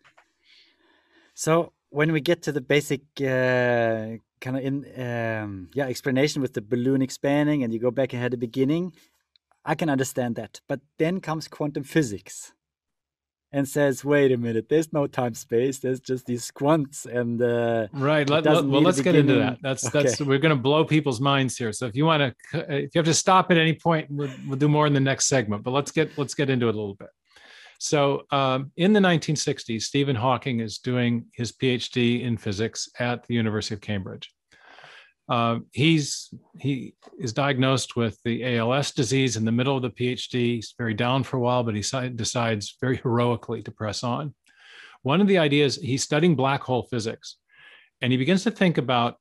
So 1.36 1.74
when 1.90 2.12
we 2.12 2.22
get 2.22 2.42
to 2.44 2.52
the 2.52 2.62
basic 2.62 3.02
uh, 3.22 4.18
kind 4.42 4.58
of 4.58 4.64
in 4.64 4.76
um, 5.00 5.70
yeah 5.74 5.86
explanation 5.86 6.42
with 6.42 6.54
the 6.54 6.62
balloon 6.62 7.02
expanding 7.02 7.64
and 7.64 7.72
you 7.72 7.80
go 7.80 7.92
back 7.92 8.14
ahead 8.14 8.32
the 8.32 8.38
beginning, 8.38 8.94
I 9.64 9.76
can 9.76 9.90
understand 9.90 10.36
that. 10.36 10.60
But 10.68 10.82
then 10.98 11.22
comes 11.22 11.48
quantum 11.48 11.84
physics 11.84 12.54
and 13.54 13.70
says, 13.70 14.04
"Wait 14.04 14.32
a 14.32 14.38
minute, 14.38 14.68
there's 14.68 14.92
no 14.92 15.08
time 15.08 15.36
space. 15.36 15.80
There's 15.80 16.00
just 16.00 16.26
these 16.26 16.52
quants." 16.52 17.06
And 17.06 17.42
uh, 17.42 17.88
right, 17.94 18.28
let, 18.30 18.46
let, 18.46 18.66
well, 18.66 18.82
let's 18.82 19.00
get 19.00 19.16
into 19.16 19.36
that. 19.36 19.60
That's 19.62 19.86
okay. 19.86 20.04
that's 20.04 20.20
we're 20.20 20.40
going 20.40 20.56
to 20.56 20.62
blow 20.62 20.84
people's 20.84 21.22
minds 21.22 21.58
here. 21.58 21.72
So 21.72 21.86
if 21.86 21.96
you 21.96 22.06
want 22.06 22.36
to, 22.54 22.76
if 22.76 22.96
you 22.96 23.00
have 23.00 23.06
to 23.06 23.14
stop 23.14 23.52
at 23.52 23.58
any 23.58 23.74
point, 23.74 24.08
we'll, 24.10 24.32
we'll 24.48 24.58
do 24.58 24.68
more 24.68 24.88
in 24.88 24.94
the 24.94 25.00
next 25.00 25.28
segment. 25.28 25.64
But 25.64 25.72
let's 25.72 25.92
get 25.92 26.18
let's 26.18 26.34
get 26.34 26.50
into 26.50 26.68
it 26.68 26.76
a 26.76 26.78
little 26.78 26.96
bit. 26.96 27.10
So 27.80 28.24
um, 28.32 28.72
in 28.78 28.94
the 28.94 29.02
1960s, 29.02 29.82
Stephen 29.82 30.16
Hawking 30.16 30.62
is 30.62 30.78
doing 30.78 31.26
his 31.34 31.52
PhD 31.52 32.24
in 32.24 32.38
physics 32.38 32.88
at 32.98 33.28
the 33.28 33.34
University 33.34 33.76
of 33.76 33.82
Cambridge. 33.82 34.34
Uh, 35.30 35.60
he's 35.72 36.34
he 36.60 36.96
is 37.18 37.32
diagnosed 37.32 37.96
with 37.96 38.20
the 38.26 38.58
ALS 38.58 38.92
disease 38.92 39.38
in 39.38 39.46
the 39.46 39.52
middle 39.52 39.76
of 39.76 39.82
the 39.82 39.90
PhD. 39.90 40.56
He's 40.56 40.76
very 40.78 40.94
down 40.94 41.24
for 41.24 41.38
a 41.38 41.40
while, 41.40 41.64
but 41.64 41.76
he 41.76 42.10
decides 42.10 42.76
very 42.82 42.98
heroically 43.04 43.62
to 43.64 43.72
press 43.72 44.04
on. 44.04 44.34
One 45.02 45.22
of 45.22 45.28
the 45.28 45.38
ideas 45.38 45.76
he's 45.76 46.04
studying 46.04 46.36
black 46.36 46.62
hole 46.62 46.88
physics, 46.90 47.38
and 48.02 48.12
he 48.12 48.18
begins 48.18 48.44
to 48.44 48.52
think 48.52 48.78
about 48.78 49.18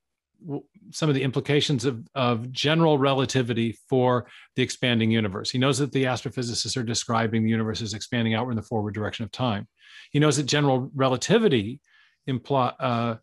some 0.91 1.09
of 1.09 1.15
the 1.15 1.23
implications 1.23 1.85
of, 1.85 2.05
of 2.15 2.51
general 2.51 2.97
relativity 2.97 3.77
for 3.87 4.27
the 4.55 4.63
expanding 4.63 5.09
universe. 5.09 5.49
He 5.49 5.57
knows 5.57 5.77
that 5.77 5.91
the 5.91 6.03
astrophysicists 6.03 6.75
are 6.77 6.83
describing 6.83 7.43
the 7.43 7.49
universe 7.49 7.81
as 7.81 7.93
expanding 7.93 8.33
outward 8.33 8.51
in 8.51 8.57
the 8.57 8.63
forward 8.63 8.93
direction 8.93 9.23
of 9.23 9.31
time. 9.31 9.67
He 10.11 10.19
knows 10.19 10.37
that 10.37 10.43
general 10.43 10.91
relativity 10.93 11.79
imply, 12.27 12.73
uh, 12.79 13.15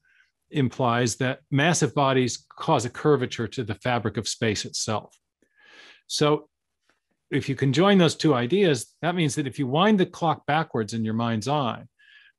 implies 0.51 1.17
that 1.17 1.41
massive 1.51 1.95
bodies 1.95 2.47
cause 2.57 2.85
a 2.85 2.91
curvature 2.91 3.49
to 3.49 3.65
the 3.65 3.75
fabric 3.75 4.17
of 4.17 4.29
space 4.29 4.65
itself. 4.65 5.17
So 6.07 6.49
if 7.31 7.49
you 7.49 7.55
can 7.55 7.73
join 7.73 7.99
those 7.99 8.17
two 8.17 8.35
ideas, 8.35 8.95
that 9.03 9.15
means 9.15 9.35
that 9.37 9.47
if 9.47 9.59
you 9.59 9.67
wind 9.67 10.01
the 10.01 10.07
clock 10.07 10.45
backwards 10.47 10.95
in 10.95 11.05
your 11.05 11.15
mind's 11.15 11.49
eye, 11.49 11.85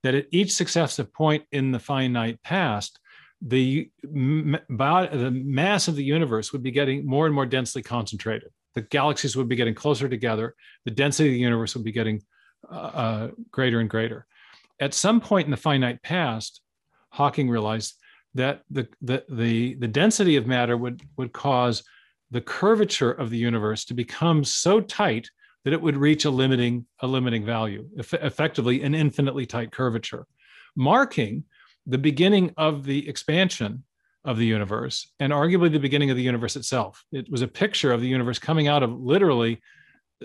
that 0.03 0.15
at 0.15 0.27
each 0.32 0.53
successive 0.53 1.13
point 1.13 1.44
in 1.51 1.72
the 1.72 1.80
finite 1.80 2.41
past, 2.44 3.00
the, 3.41 3.89
the 4.03 5.32
mass 5.34 5.88
of 5.88 5.96
the 5.96 6.03
universe 6.03 6.51
would 6.51 6.62
be 6.62 6.72
getting 6.72 7.06
more 7.06 7.25
and 7.25 7.34
more 7.34 7.46
densely 7.46 7.82
concentrated. 7.82 8.50
The 8.75 8.82
galaxies 8.82 9.36
would 9.36 9.48
be 9.48 9.56
getting 9.56 9.75
closer 9.75 10.08
together. 10.08 10.56
The 10.86 10.91
density 10.91 11.30
of 11.30 11.34
the 11.34 11.39
universe 11.39 11.75
would 11.75 11.84
be 11.84 11.91
getting 11.91 12.22
uh, 12.70 12.75
uh, 12.75 13.32
greater 13.50 13.80
and 13.80 13.89
greater. 13.89 14.25
At 14.80 14.94
some 14.94 15.22
point 15.22 15.46
in 15.46 15.51
the 15.51 15.58
finite 15.58 16.01
past, 16.03 16.62
Hawking 17.10 17.50
realized 17.50 17.96
that 18.33 18.61
the, 18.69 18.88
the, 19.01 19.23
the, 19.29 19.75
the 19.75 19.88
density 19.88 20.35
of 20.35 20.47
matter 20.47 20.77
would, 20.77 21.01
would 21.17 21.33
cause 21.33 21.83
the 22.31 22.41
curvature 22.41 23.11
of 23.11 23.29
the 23.29 23.38
universe 23.38 23.85
to 23.85 23.93
become 23.93 24.43
so 24.43 24.79
tight 24.79 25.29
that 25.65 25.73
it 25.73 25.81
would 25.81 25.97
reach 25.97 26.25
a 26.25 26.29
limiting, 26.29 26.85
a 27.01 27.07
limiting 27.07 27.45
value, 27.45 27.88
eff- 28.00 28.13
effectively 28.13 28.81
an 28.83 28.95
infinitely 28.95 29.45
tight 29.45 29.71
curvature, 29.71 30.25
marking 30.75 31.43
the 31.85 31.97
beginning 31.97 32.53
of 32.57 32.85
the 32.85 33.07
expansion 33.07 33.83
of 34.23 34.38
the 34.38 34.45
universe 34.45 35.11
and 35.19 35.33
arguably 35.33 35.71
the 35.71 35.79
beginning 35.79 36.09
of 36.09 36.17
the 36.17 36.23
universe 36.23 36.55
itself. 36.55 37.03
It 37.11 37.29
was 37.29 37.41
a 37.41 37.47
picture 37.47 37.91
of 37.91 38.01
the 38.01 38.07
universe 38.07 38.39
coming 38.39 38.67
out 38.67 38.83
of 38.83 38.91
literally 39.00 39.59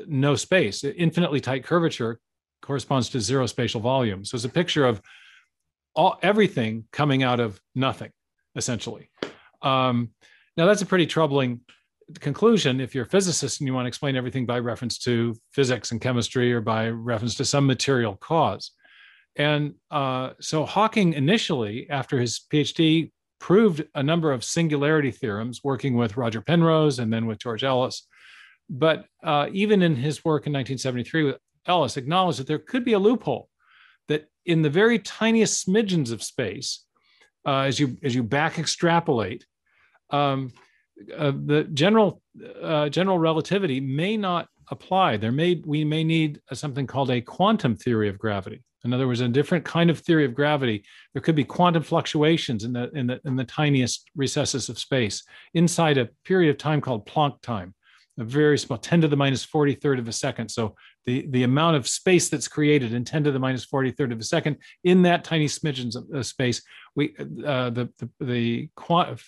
no 0.06 0.36
space. 0.36 0.84
Infinitely 0.84 1.40
tight 1.40 1.64
curvature 1.64 2.20
corresponds 2.62 3.08
to 3.10 3.20
zero 3.20 3.46
spatial 3.46 3.80
volume. 3.80 4.24
So 4.24 4.36
it's 4.36 4.44
a 4.44 4.50
picture 4.50 4.84
of 4.84 5.00
all 5.96 6.18
everything 6.22 6.84
coming 6.92 7.22
out 7.22 7.40
of 7.40 7.60
nothing, 7.74 8.10
essentially. 8.54 9.10
Um, 9.62 10.10
now 10.56 10.66
that's 10.66 10.82
a 10.82 10.86
pretty 10.86 11.06
troubling 11.06 11.60
conclusion 12.20 12.80
if 12.80 12.94
you're 12.94 13.04
a 13.04 13.08
physicist 13.08 13.60
and 13.60 13.66
you 13.66 13.74
want 13.74 13.86
to 13.86 13.88
explain 13.88 14.14
everything 14.14 14.46
by 14.46 14.58
reference 14.58 14.98
to 14.98 15.34
physics 15.52 15.90
and 15.90 16.00
chemistry 16.00 16.52
or 16.52 16.60
by 16.60 16.88
reference 16.88 17.34
to 17.36 17.44
some 17.44 17.66
material 17.66 18.14
cause. 18.16 18.72
And 19.34 19.74
uh, 19.90 20.30
so 20.40 20.64
Hawking 20.64 21.14
initially, 21.14 21.90
after 21.90 22.18
his 22.18 22.40
PhD, 22.52 23.10
proved 23.38 23.84
a 23.94 24.02
number 24.02 24.32
of 24.32 24.44
singularity 24.44 25.10
theorems, 25.10 25.62
working 25.62 25.96
with 25.96 26.16
Roger 26.16 26.40
Penrose 26.40 26.98
and 26.98 27.12
then 27.12 27.26
with 27.26 27.38
George 27.38 27.64
Ellis. 27.64 28.06
But 28.70 29.04
uh, 29.22 29.48
even 29.52 29.82
in 29.82 29.94
his 29.94 30.24
work 30.24 30.46
in 30.46 30.52
1973 30.52 31.24
with 31.24 31.36
Ellis, 31.66 31.96
acknowledged 31.96 32.38
that 32.38 32.46
there 32.46 32.58
could 32.58 32.84
be 32.84 32.94
a 32.94 32.98
loophole 32.98 33.48
in 34.46 34.62
the 34.62 34.70
very 34.70 34.98
tiniest 34.98 35.66
smidgens 35.66 36.12
of 36.12 36.22
space, 36.22 36.84
uh, 37.46 37.60
as 37.60 37.78
you 37.78 37.96
as 38.02 38.14
you 38.14 38.22
back 38.22 38.58
extrapolate, 38.58 39.44
um, 40.10 40.52
uh, 41.16 41.32
the 41.44 41.68
general 41.74 42.22
uh, 42.62 42.88
general 42.88 43.18
relativity 43.18 43.80
may 43.80 44.16
not 44.16 44.48
apply. 44.70 45.16
There 45.16 45.32
may 45.32 45.62
we 45.64 45.84
may 45.84 46.04
need 46.04 46.40
something 46.52 46.86
called 46.86 47.10
a 47.10 47.20
quantum 47.20 47.76
theory 47.76 48.08
of 48.08 48.18
gravity. 48.18 48.62
In 48.84 48.92
other 48.92 49.08
words, 49.08 49.20
a 49.20 49.28
different 49.28 49.64
kind 49.64 49.90
of 49.90 49.98
theory 49.98 50.24
of 50.24 50.34
gravity. 50.34 50.84
There 51.12 51.20
could 51.20 51.34
be 51.34 51.44
quantum 51.44 51.82
fluctuations 51.82 52.62
in 52.62 52.72
the, 52.72 52.88
in 52.92 53.08
the, 53.08 53.20
in 53.24 53.34
the 53.34 53.44
tiniest 53.44 54.08
recesses 54.14 54.68
of 54.68 54.78
space 54.78 55.24
inside 55.54 55.98
a 55.98 56.08
period 56.24 56.50
of 56.50 56.58
time 56.58 56.80
called 56.80 57.04
Planck 57.04 57.40
time, 57.42 57.74
a 58.16 58.22
very 58.22 58.56
small 58.56 58.78
10 58.78 59.00
to 59.00 59.08
the 59.08 59.16
minus 59.16 59.44
43rd 59.44 59.98
of 59.98 60.06
a 60.06 60.12
second. 60.12 60.50
So 60.50 60.76
the, 61.06 61.26
the 61.30 61.44
amount 61.44 61.76
of 61.76 61.88
space 61.88 62.28
that's 62.28 62.48
created 62.48 62.92
in 62.92 63.04
10 63.04 63.24
to 63.24 63.32
the 63.32 63.38
minus 63.38 63.64
43rd 63.64 64.12
of 64.12 64.18
a 64.18 64.24
second 64.24 64.56
in 64.84 65.02
that 65.02 65.24
tiny 65.24 65.46
smidgen 65.46 65.94
of, 66.12 66.26
space, 66.26 66.62
we, 66.94 67.14
uh, 67.46 67.70
the, 67.70 67.88
the, 67.98 68.24
the 68.24 68.68
quant- 68.74 69.20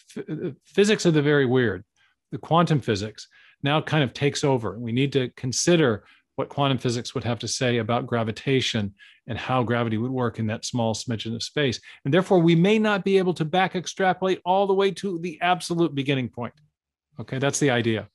physics 0.64 1.06
of 1.06 1.14
the 1.14 1.22
very 1.22 1.46
weird, 1.46 1.84
the 2.32 2.38
quantum 2.38 2.80
physics 2.80 3.28
now 3.62 3.80
kind 3.80 4.02
of 4.02 4.12
takes 4.12 4.44
over. 4.44 4.78
We 4.78 4.92
need 4.92 5.12
to 5.12 5.30
consider 5.30 6.04
what 6.36 6.48
quantum 6.48 6.78
physics 6.78 7.14
would 7.14 7.24
have 7.24 7.38
to 7.40 7.48
say 7.48 7.78
about 7.78 8.06
gravitation 8.06 8.94
and 9.26 9.36
how 9.36 9.62
gravity 9.62 9.98
would 9.98 10.10
work 10.10 10.38
in 10.38 10.46
that 10.46 10.64
small 10.64 10.94
smidgen 10.94 11.34
of 11.34 11.42
space. 11.42 11.80
And 12.04 12.14
therefore, 12.14 12.38
we 12.38 12.54
may 12.54 12.78
not 12.78 13.04
be 13.04 13.18
able 13.18 13.34
to 13.34 13.44
back 13.44 13.74
extrapolate 13.74 14.40
all 14.44 14.66
the 14.66 14.74
way 14.74 14.90
to 14.92 15.18
the 15.20 15.38
absolute 15.42 15.94
beginning 15.94 16.28
point. 16.28 16.54
Okay, 17.20 17.38
that's 17.38 17.58
the 17.58 17.70
idea. 17.70 18.08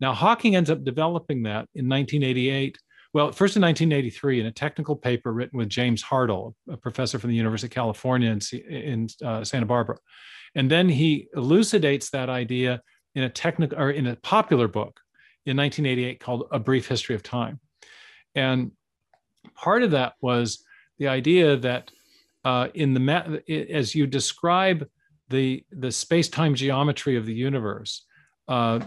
Now, 0.00 0.12
Hawking 0.12 0.56
ends 0.56 0.70
up 0.70 0.84
developing 0.84 1.42
that 1.44 1.68
in 1.74 1.88
1988. 1.88 2.78
Well, 3.12 3.32
first 3.32 3.56
in 3.56 3.62
1983, 3.62 4.40
in 4.40 4.46
a 4.46 4.52
technical 4.52 4.94
paper 4.94 5.32
written 5.32 5.58
with 5.58 5.68
James 5.68 6.02
Hartle, 6.02 6.54
a 6.70 6.76
professor 6.76 7.18
from 7.18 7.30
the 7.30 7.36
University 7.36 7.68
of 7.68 7.72
California 7.72 8.30
in, 8.30 8.58
in 8.68 9.08
uh, 9.24 9.42
Santa 9.42 9.66
Barbara. 9.66 9.96
And 10.54 10.70
then 10.70 10.88
he 10.88 11.28
elucidates 11.34 12.10
that 12.10 12.28
idea 12.28 12.82
in 13.14 13.22
a 13.22 13.30
technical 13.30 13.78
or 13.78 13.90
in 13.90 14.06
a 14.06 14.16
popular 14.16 14.68
book 14.68 15.00
in 15.46 15.56
1988 15.56 16.20
called 16.20 16.48
A 16.50 16.58
Brief 16.58 16.86
History 16.88 17.14
of 17.14 17.22
Time. 17.22 17.60
And 18.34 18.72
part 19.54 19.82
of 19.82 19.92
that 19.92 20.14
was 20.20 20.64
the 20.98 21.08
idea 21.08 21.56
that 21.56 21.90
uh, 22.44 22.68
in 22.74 22.94
the 22.94 23.00
ma- 23.00 23.26
as 23.48 23.94
you 23.94 24.06
describe 24.06 24.86
the 25.28 25.64
the 25.72 25.90
space-time 25.90 26.54
geometry 26.54 27.16
of 27.16 27.26
the 27.26 27.34
universe, 27.34 28.04
uh, 28.48 28.80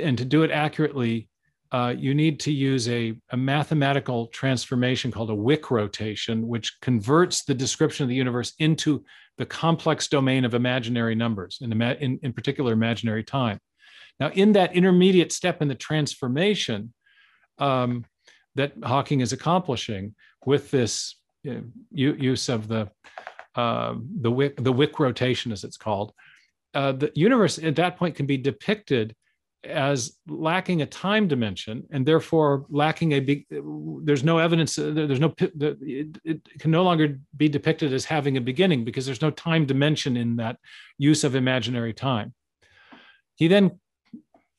and 0.00 0.18
to 0.18 0.24
do 0.24 0.42
it 0.42 0.50
accurately, 0.50 1.28
uh, 1.70 1.94
you 1.96 2.14
need 2.14 2.40
to 2.40 2.52
use 2.52 2.88
a, 2.88 3.14
a, 3.30 3.36
mathematical 3.36 4.28
transformation 4.28 5.10
called 5.10 5.28
a 5.28 5.34
Wick 5.34 5.70
rotation, 5.70 6.48
which 6.48 6.80
converts 6.80 7.44
the 7.44 7.54
description 7.54 8.04
of 8.04 8.08
the 8.08 8.14
universe 8.14 8.54
into 8.58 9.04
the 9.36 9.44
complex 9.44 10.08
domain 10.08 10.46
of 10.46 10.54
imaginary 10.54 11.14
numbers, 11.14 11.58
in, 11.60 11.80
in, 11.82 12.18
in 12.22 12.32
particular 12.32 12.72
imaginary 12.72 13.22
time. 13.22 13.60
Now, 14.18 14.30
in 14.30 14.52
that 14.52 14.74
intermediate 14.74 15.30
step 15.30 15.60
in 15.60 15.68
the 15.68 15.74
transformation 15.74 16.92
um, 17.58 18.04
that 18.54 18.72
Hawking 18.82 19.20
is 19.20 19.32
accomplishing 19.32 20.14
with 20.46 20.70
this 20.70 21.16
you 21.42 21.54
know, 21.54 21.64
use 21.90 22.48
of 22.48 22.66
the 22.68 22.90
uh, 23.54 23.94
the 24.20 24.30
wick 24.30 24.62
the 24.62 24.72
wick 24.72 24.98
rotation, 25.00 25.52
as 25.52 25.64
it's 25.64 25.76
called, 25.76 26.12
uh, 26.74 26.92
the 26.92 27.10
universe 27.14 27.58
at 27.58 27.76
that 27.76 27.96
point 27.96 28.14
can 28.14 28.26
be 28.26 28.36
depicted 28.36 29.14
as 29.64 30.16
lacking 30.28 30.82
a 30.82 30.86
time 30.86 31.26
dimension 31.26 31.82
and 31.90 32.06
therefore 32.06 32.64
lacking 32.68 33.12
a 33.12 33.20
big 33.20 33.44
there's 34.04 34.22
no 34.22 34.38
evidence 34.38 34.78
uh, 34.78 34.92
there's 34.94 35.18
no 35.18 35.34
it, 35.40 36.16
it 36.24 36.40
can 36.60 36.70
no 36.70 36.84
longer 36.84 37.18
be 37.36 37.48
depicted 37.48 37.92
as 37.92 38.04
having 38.04 38.36
a 38.36 38.40
beginning 38.40 38.84
because 38.84 39.04
there's 39.04 39.20
no 39.20 39.32
time 39.32 39.66
dimension 39.66 40.16
in 40.16 40.36
that 40.36 40.58
use 40.96 41.24
of 41.24 41.34
imaginary 41.34 41.92
time 41.92 42.32
he 43.38 43.46
then 43.46 43.78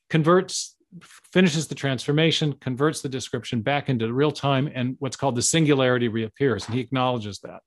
converts, 0.10 0.76
finishes 1.02 1.68
the 1.68 1.76
transformation, 1.76 2.54
converts 2.54 3.02
the 3.02 3.10
description 3.10 3.62
back 3.62 3.90
into 3.90 4.12
real 4.12 4.32
time, 4.32 4.72
and 4.74 4.96
what's 5.00 5.18
called 5.18 5.36
the 5.36 5.42
singularity 5.42 6.08
reappears. 6.08 6.66
And 6.66 6.74
he 6.74 6.82
acknowledges 6.82 7.40
that. 7.40 7.62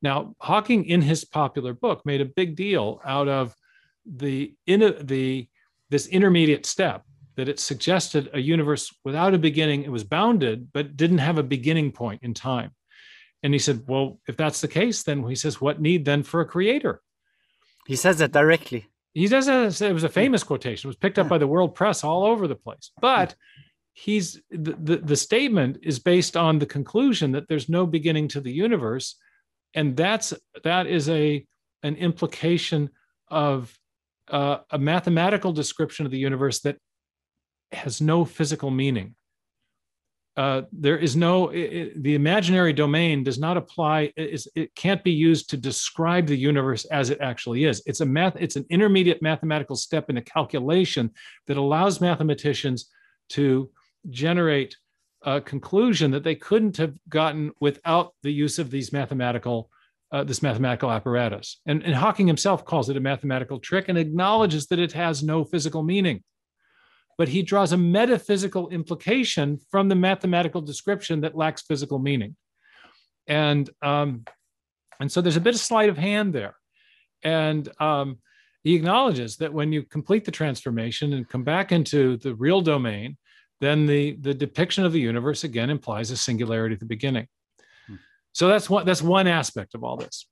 Now, 0.00 0.34
Hawking, 0.40 0.84
in 0.84 1.02
his 1.02 1.24
popular 1.24 1.72
book, 1.74 2.06
made 2.06 2.20
a 2.20 2.24
big 2.24 2.54
deal 2.54 3.00
out 3.04 3.28
of 3.28 3.54
the, 4.06 4.54
in 4.66 4.80
the 4.80 5.48
this 5.90 6.06
intermediate 6.06 6.66
step 6.66 7.02
that 7.36 7.48
it 7.48 7.60
suggested 7.60 8.28
a 8.32 8.40
universe 8.40 8.92
without 9.04 9.34
a 9.34 9.38
beginning. 9.38 9.84
It 9.84 9.92
was 9.92 10.04
bounded, 10.04 10.72
but 10.72 10.96
didn't 10.96 11.18
have 11.18 11.38
a 11.38 11.42
beginning 11.42 11.92
point 11.92 12.22
in 12.22 12.34
time. 12.34 12.72
And 13.42 13.52
he 13.52 13.58
said, 13.58 13.84
Well, 13.86 14.18
if 14.26 14.36
that's 14.36 14.60
the 14.60 14.68
case, 14.68 15.04
then 15.04 15.26
he 15.26 15.36
says, 15.36 15.60
What 15.60 15.80
need 15.80 16.04
then 16.04 16.22
for 16.22 16.40
a 16.40 16.46
creator? 16.46 17.00
He 17.86 17.96
says 17.96 18.18
that 18.18 18.32
directly. 18.32 18.88
He 19.14 19.26
does 19.28 19.48
it 19.48 19.92
was 19.92 20.04
a 20.04 20.08
famous 20.08 20.42
quotation. 20.42 20.88
It 20.88 20.90
was 20.90 20.96
picked 20.96 21.18
up 21.18 21.26
yeah. 21.26 21.30
by 21.30 21.38
the 21.38 21.46
world 21.46 21.74
press 21.74 22.04
all 22.04 22.24
over 22.24 22.46
the 22.46 22.54
place. 22.54 22.90
But 23.00 23.34
he's 23.92 24.40
the, 24.50 24.76
the, 24.80 24.96
the 24.98 25.16
statement 25.16 25.78
is 25.82 25.98
based 25.98 26.36
on 26.36 26.58
the 26.58 26.66
conclusion 26.66 27.32
that 27.32 27.48
there's 27.48 27.68
no 27.68 27.86
beginning 27.86 28.28
to 28.28 28.40
the 28.40 28.52
universe. 28.52 29.16
And 29.74 29.96
that's 29.96 30.34
that 30.64 30.86
is 30.86 31.08
a 31.08 31.46
an 31.82 31.96
implication 31.96 32.90
of 33.28 33.76
uh, 34.30 34.58
a 34.70 34.78
mathematical 34.78 35.52
description 35.52 36.06
of 36.06 36.12
the 36.12 36.18
universe 36.18 36.60
that 36.60 36.76
has 37.72 38.00
no 38.00 38.24
physical 38.24 38.70
meaning. 38.70 39.14
Uh, 40.36 40.62
there 40.70 40.96
is 40.96 41.16
no 41.16 41.48
it, 41.48 42.00
the 42.00 42.14
imaginary 42.14 42.72
domain 42.72 43.24
does 43.24 43.40
not 43.40 43.56
apply 43.56 44.12
it, 44.16 44.46
it 44.54 44.72
can't 44.76 45.02
be 45.02 45.10
used 45.10 45.50
to 45.50 45.56
describe 45.56 46.28
the 46.28 46.36
universe 46.36 46.84
as 46.84 47.10
it 47.10 47.18
actually 47.20 47.64
is 47.64 47.82
it's 47.86 48.02
a 48.02 48.06
math 48.06 48.36
it's 48.38 48.54
an 48.54 48.64
intermediate 48.70 49.20
mathematical 49.20 49.74
step 49.74 50.08
in 50.08 50.18
a 50.18 50.22
calculation 50.22 51.10
that 51.48 51.56
allows 51.56 52.00
mathematicians 52.00 52.88
to 53.28 53.68
generate 54.10 54.76
a 55.22 55.40
conclusion 55.40 56.12
that 56.12 56.22
they 56.22 56.36
couldn't 56.36 56.76
have 56.76 56.94
gotten 57.08 57.50
without 57.58 58.14
the 58.22 58.32
use 58.32 58.60
of 58.60 58.70
these 58.70 58.92
mathematical 58.92 59.68
uh, 60.10 60.24
this 60.24 60.42
mathematical 60.42 60.90
apparatus 60.90 61.60
and, 61.66 61.82
and 61.82 61.94
hawking 61.94 62.26
himself 62.26 62.64
calls 62.64 62.88
it 62.88 62.96
a 62.96 63.00
mathematical 63.00 63.58
trick 63.58 63.88
and 63.88 63.98
acknowledges 63.98 64.66
that 64.66 64.78
it 64.78 64.92
has 64.92 65.22
no 65.22 65.44
physical 65.44 65.82
meaning 65.82 66.22
but 67.18 67.28
he 67.28 67.42
draws 67.42 67.72
a 67.72 67.76
metaphysical 67.76 68.68
implication 68.68 69.58
from 69.70 69.88
the 69.88 69.96
mathematical 69.96 70.62
description 70.62 71.20
that 71.20 71.36
lacks 71.36 71.62
physical 71.62 71.98
meaning. 71.98 72.36
And, 73.26 73.68
um, 73.82 74.24
and 75.00 75.10
so 75.10 75.20
there's 75.20 75.36
a 75.36 75.40
bit 75.40 75.56
of 75.56 75.60
sleight 75.60 75.88
of 75.88 75.98
hand 75.98 76.32
there. 76.32 76.54
And 77.24 77.68
um, 77.80 78.18
he 78.62 78.76
acknowledges 78.76 79.36
that 79.38 79.52
when 79.52 79.72
you 79.72 79.82
complete 79.82 80.24
the 80.24 80.30
transformation 80.30 81.12
and 81.12 81.28
come 81.28 81.42
back 81.42 81.72
into 81.72 82.16
the 82.18 82.36
real 82.36 82.60
domain, 82.60 83.16
then 83.60 83.86
the, 83.86 84.12
the 84.20 84.32
depiction 84.34 84.84
of 84.84 84.92
the 84.92 85.00
universe 85.00 85.42
again 85.42 85.70
implies 85.70 86.12
a 86.12 86.16
singularity 86.16 86.74
at 86.74 86.80
the 86.80 86.86
beginning. 86.86 87.26
So 88.32 88.48
that's 88.48 88.68
one, 88.70 88.86
that's 88.86 89.02
one 89.02 89.26
aspect 89.26 89.74
of 89.74 89.82
all 89.82 89.96
this. 89.96 90.26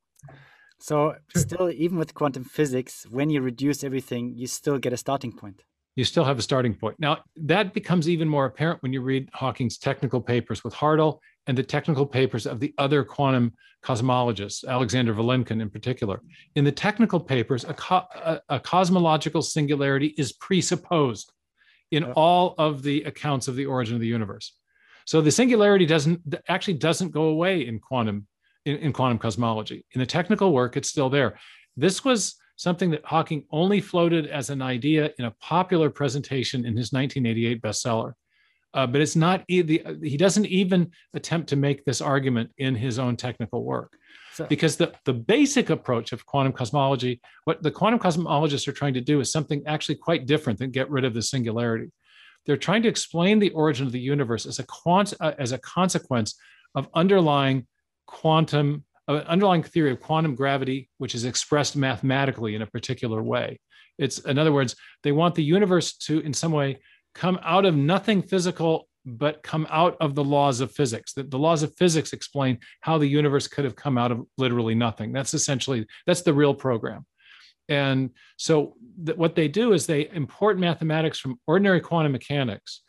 So 0.79 1.15
still, 1.35 1.71
even 1.71 1.99
with 1.99 2.15
quantum 2.15 2.45
physics, 2.45 3.07
when 3.11 3.31
you 3.31 3.41
reduce 3.41 3.83
everything, 3.83 4.35
you 4.35 4.47
still 4.47 4.79
get 4.79 4.93
a 4.93 4.97
starting 4.97 5.33
point 5.33 5.63
you 5.97 6.05
still 6.05 6.25
have 6.25 6.39
a 6.39 6.43
starting 6.43 6.75
point. 6.75 7.01
Now, 7.01 7.23
that 7.37 7.73
becomes 7.73 8.09
even 8.09 8.29
more 8.29 8.45
apparent 8.45 8.83
when 8.83 8.93
you 8.93 9.01
read 9.01 9.31
Hawking's 9.33 9.79
technical 9.79 10.21
papers 10.21 10.63
with 10.63 10.75
Hartle 10.75 11.21
and 11.47 11.57
the 11.57 11.63
technical 11.63 12.05
papers 12.05 12.47
of 12.47 12.61
the 12.61 12.75
other 12.77 13.03
quantum 13.03 13.55
cosmologists, 13.83 14.67
Alexander 14.69 15.15
Vilenkin 15.15 15.63
in 15.63 15.71
particular. 15.71 16.21
In 16.55 16.65
the 16.65 16.73
technical 16.73 17.19
papers, 17.19 17.65
a, 17.65 17.73
co- 17.73 18.07
a, 18.15 18.41
a 18.51 18.61
cosmological 18.61 19.41
singularity 19.41 20.15
is 20.19 20.35
presupposed 20.35 21.33
in 21.93 22.05
all 22.13 22.55
of 22.59 22.83
the 22.83 23.03
accounts 23.05 23.49
of 23.49 23.57
the 23.57 23.65
origin 23.65 23.95
of 23.95 24.01
the 24.01 24.07
universe. 24.07 24.53
So 25.07 25.21
the 25.21 25.31
singularity 25.31 25.87
doesn't 25.87 26.21
actually 26.49 26.75
doesn't 26.75 27.13
go 27.13 27.25
away 27.25 27.67
in 27.67 27.79
quantum 27.79 28.27
in, 28.67 28.77
in 28.77 28.93
quantum 28.93 29.19
cosmology. 29.19 29.87
In 29.93 30.01
the 30.01 30.07
technical 30.07 30.53
work, 30.53 30.77
it's 30.77 30.89
still 30.89 31.09
there. 31.09 31.39
This 31.77 32.05
was 32.05 32.35
something 32.57 32.91
that 32.91 33.05
Hawking 33.05 33.45
only 33.51 33.81
floated 33.81 34.27
as 34.27 34.51
an 34.51 34.61
idea 34.61 35.13
in 35.19 35.27
a 35.27 35.31
popular 35.41 35.91
presentation 35.91 36.61
in 36.61 36.77
his 36.77 36.93
1988 36.93 37.63
bestseller. 37.63 38.15
Uh, 38.75 38.87
but 38.87 39.01
it's 39.01 39.17
not 39.17 39.45
the, 39.49 39.83
he 40.03 40.17
doesn't 40.17 40.47
even 40.47 40.91
attempt 41.15 41.49
to 41.49 41.57
make 41.57 41.85
this 41.85 42.01
argument 42.01 42.51
in 42.59 42.75
his 42.75 42.99
own 42.99 43.17
technical 43.17 43.65
work 43.65 43.97
so, 44.35 44.45
because 44.47 44.77
the, 44.77 44.93
the 45.07 45.15
basic 45.15 45.71
approach 45.71 46.13
of 46.13 46.27
quantum 46.27 46.53
cosmology 46.53 47.19
what 47.45 47.63
the 47.63 47.71
quantum 47.71 47.99
cosmologists 47.99 48.69
are 48.69 48.73
trying 48.73 48.93
to 48.93 49.01
do 49.01 49.21
is 49.21 49.33
something 49.33 49.63
actually 49.67 49.95
quite 49.95 50.27
different 50.27 50.59
than 50.59 50.71
get 50.71 50.91
rid 50.91 51.07
of 51.07 51.15
the 51.15 51.23
singularity 51.23 51.91
they're 52.47 52.57
trying 52.57 52.83
to 52.83 52.89
explain 52.89 53.39
the 53.39 53.51
origin 53.51 53.87
of 53.87 53.93
the 53.93 54.01
universe 54.01 54.47
as 54.47 54.59
a 54.59 54.65
quant 54.65 55.13
uh, 55.21 55.33
as 55.39 55.53
a 55.53 55.59
consequence 55.59 56.39
of 56.75 56.89
underlying 56.95 57.67
quantum 58.07 58.85
an 59.09 59.19
underlying 59.19 59.63
theory 59.63 59.93
of 59.93 60.01
quantum 60.01 60.35
gravity, 60.35 60.89
which 60.99 61.15
is 61.15 61.25
expressed 61.25 61.77
mathematically 61.77 62.55
in 62.55 62.63
a 62.63 62.67
particular 62.67 63.23
way. 63.23 63.61
It's, 63.99 64.19
in 64.19 64.39
other 64.39 64.53
words, 64.53 64.75
they 65.03 65.13
want 65.13 65.35
the 65.35 65.45
universe 65.45 65.97
to, 65.99 66.21
in 66.21 66.35
some 66.35 66.53
way, 66.53 66.81
come 67.15 67.39
out 67.43 67.65
of 67.65 67.77
nothing 67.77 68.21
physical, 68.21 68.89
but 69.05 69.43
come 69.43 69.67
out 69.71 69.97
of 70.01 70.15
the 70.15 70.25
laws 70.25 70.61
of 70.61 70.73
physics. 70.73 71.13
That 71.13 71.31
the 71.31 71.39
laws 71.39 71.63
of 71.63 71.75
physics 71.77 72.13
explain 72.13 72.59
how 72.81 72.99
the 72.99 73.07
universe 73.07 73.47
could 73.47 73.65
have 73.65 73.77
come 73.77 73.97
out 73.97 74.11
of 74.11 74.27
literally 74.37 74.75
nothing. 74.75 75.13
That's 75.13 75.35
essentially 75.35 75.87
that's 76.07 76.23
the 76.23 76.35
real 76.35 76.55
program. 76.55 77.07
And 77.69 78.11
so, 78.37 78.75
th- 79.05 79.19
what 79.19 79.35
they 79.35 79.49
do 79.49 79.73
is 79.73 79.87
they 79.87 80.09
import 80.11 80.59
mathematics 80.59 81.19
from 81.19 81.41
ordinary 81.47 81.81
quantum 81.81 82.13
mechanics, 82.13 82.83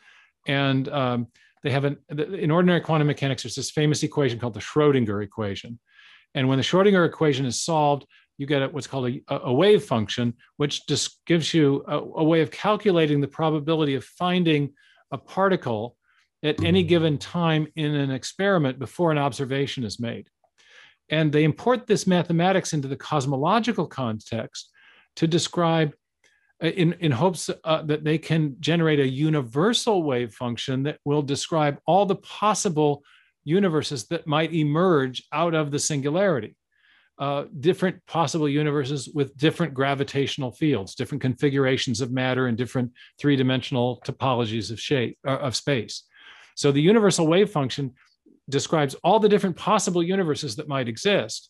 and 0.48 0.88
um, 0.90 1.28
they 1.64 1.72
have 1.72 1.86
an 1.86 1.98
in 2.10 2.52
ordinary 2.52 2.82
quantum 2.82 3.08
mechanics. 3.08 3.44
There's 3.44 3.56
this 3.56 3.72
famous 3.72 4.04
equation 4.04 4.40
called 4.40 4.54
the 4.54 4.60
Schrodinger 4.60 5.24
equation, 5.24 5.80
and 6.36 6.48
when 6.48 6.58
the 6.58 6.64
Schrodinger 6.64 7.06
equation 7.06 7.46
is 7.46 7.62
solved, 7.62 8.06
you 8.38 8.46
get 8.46 8.72
what's 8.72 8.88
called 8.88 9.10
a, 9.10 9.22
a 9.30 9.54
wave 9.54 9.84
function, 9.84 10.34
which 10.58 10.86
just 10.88 11.26
gives 11.26 11.54
you 11.54 11.84
a, 11.88 11.98
a, 11.98 12.24
way 12.24 12.42
of 12.42 12.52
calculating 12.52 13.20
the 13.20 13.28
probability 13.28 13.96
of 13.96 14.04
finding 14.04 14.74
a 15.12 15.18
particle 15.18 15.96
at 16.44 16.64
any 16.64 16.84
given 16.84 17.18
time 17.18 17.68
in 17.76 17.96
an 17.96 18.12
experiment 18.12 18.78
before 18.78 19.12
an 19.12 19.18
observation 19.18 19.84
is 19.84 20.00
made. 20.00 20.30
And 21.10 21.32
they 21.32 21.44
import 21.44 21.88
this 21.88 22.06
mathematics 22.06 22.74
into 22.74 22.88
the 22.88 22.98
cosmological 22.98 23.88
context 23.88 24.70
to 25.16 25.28
describe, 25.28 25.94
uh, 26.64 26.68
in, 26.68 26.94
in 27.00 27.12
hopes 27.12 27.50
uh, 27.64 27.82
that 27.84 28.04
they 28.04 28.18
can 28.18 28.56
generate 28.60 29.00
a 29.00 29.08
universal 29.08 30.04
wave 30.04 30.34
function 30.34 30.84
that 30.84 31.00
will 31.06 31.22
describe 31.22 31.80
all 31.86 32.06
the 32.06 32.16
possible 32.16 33.04
universes 33.44 34.08
that 34.08 34.28
might 34.28 34.54
emerge 34.54 35.24
out 35.32 35.56
of 35.56 35.72
the 35.72 35.80
singularity. 35.80 36.56
Uh, 37.20 37.46
different 37.62 38.06
possible 38.06 38.48
universes 38.48 39.10
with 39.12 39.36
different 39.38 39.74
gravitational 39.74 40.52
fields, 40.52 40.94
different 40.94 41.22
configurations 41.22 42.00
of 42.00 42.12
matter, 42.12 42.46
and 42.46 42.58
different 42.58 42.92
three-dimensional 43.20 44.00
topologies 44.06 44.70
of 44.70 44.80
shape 44.80 45.18
uh, 45.26 45.38
of 45.38 45.56
space. 45.56 46.04
So 46.56 46.72
the 46.72 46.82
universal 46.82 47.26
wave 47.26 47.50
function 47.50 47.96
describes 48.50 48.96
all 49.04 49.20
the 49.20 49.30
different 49.30 49.56
possible 49.56 50.04
universes 50.04 50.56
that 50.56 50.68
might 50.68 50.88
exist. 50.88 51.50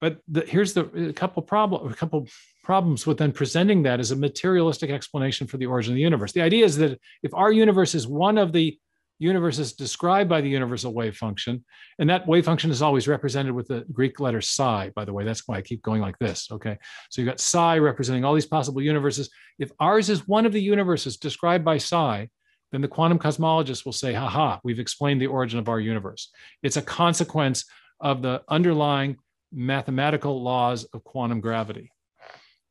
But 0.00 0.18
the, 0.28 0.42
here's 0.42 0.74
the 0.74 1.08
a 1.08 1.12
couple 1.12 1.42
problem 1.42 1.90
a 1.90 1.94
couple 1.94 2.28
problems 2.62 3.06
with 3.06 3.18
then 3.18 3.32
presenting 3.32 3.82
that 3.84 4.00
as 4.00 4.10
a 4.10 4.16
materialistic 4.16 4.90
explanation 4.90 5.46
for 5.46 5.56
the 5.56 5.66
origin 5.66 5.92
of 5.92 5.96
the 5.96 6.02
universe. 6.02 6.32
The 6.32 6.42
idea 6.42 6.64
is 6.64 6.76
that 6.78 6.98
if 7.22 7.32
our 7.34 7.52
universe 7.52 7.94
is 7.94 8.06
one 8.06 8.38
of 8.38 8.52
the 8.52 8.78
universes 9.18 9.72
described 9.72 10.28
by 10.28 10.40
the 10.40 10.48
universal 10.48 10.92
wave 10.92 11.16
function. 11.16 11.64
And 11.98 12.10
that 12.10 12.26
wave 12.26 12.44
function 12.44 12.70
is 12.70 12.82
always 12.82 13.06
represented 13.06 13.52
with 13.52 13.68
the 13.68 13.84
Greek 13.92 14.20
letter 14.20 14.40
psi, 14.40 14.90
by 14.94 15.04
the 15.04 15.12
way. 15.12 15.24
That's 15.24 15.46
why 15.46 15.56
I 15.56 15.62
keep 15.62 15.82
going 15.82 16.00
like 16.00 16.18
this. 16.18 16.48
Okay. 16.50 16.76
So 17.10 17.22
you've 17.22 17.28
got 17.28 17.40
psi 17.40 17.78
representing 17.78 18.24
all 18.24 18.34
these 18.34 18.46
possible 18.46 18.82
universes. 18.82 19.30
If 19.58 19.70
ours 19.78 20.10
is 20.10 20.26
one 20.26 20.46
of 20.46 20.52
the 20.52 20.62
universes 20.62 21.16
described 21.16 21.64
by 21.64 21.78
psi, 21.78 22.28
then 22.74 22.82
the 22.82 22.88
quantum 22.88 23.18
cosmologist 23.18 23.84
will 23.84 23.92
say, 23.92 24.12
haha, 24.12 24.58
we've 24.64 24.80
explained 24.80 25.20
the 25.20 25.28
origin 25.28 25.60
of 25.60 25.68
our 25.68 25.78
universe. 25.78 26.30
It's 26.62 26.76
a 26.76 26.82
consequence 26.82 27.64
of 28.00 28.20
the 28.20 28.42
underlying 28.48 29.16
mathematical 29.52 30.42
laws 30.42 30.82
of 30.92 31.04
quantum 31.04 31.40
gravity. 31.40 31.92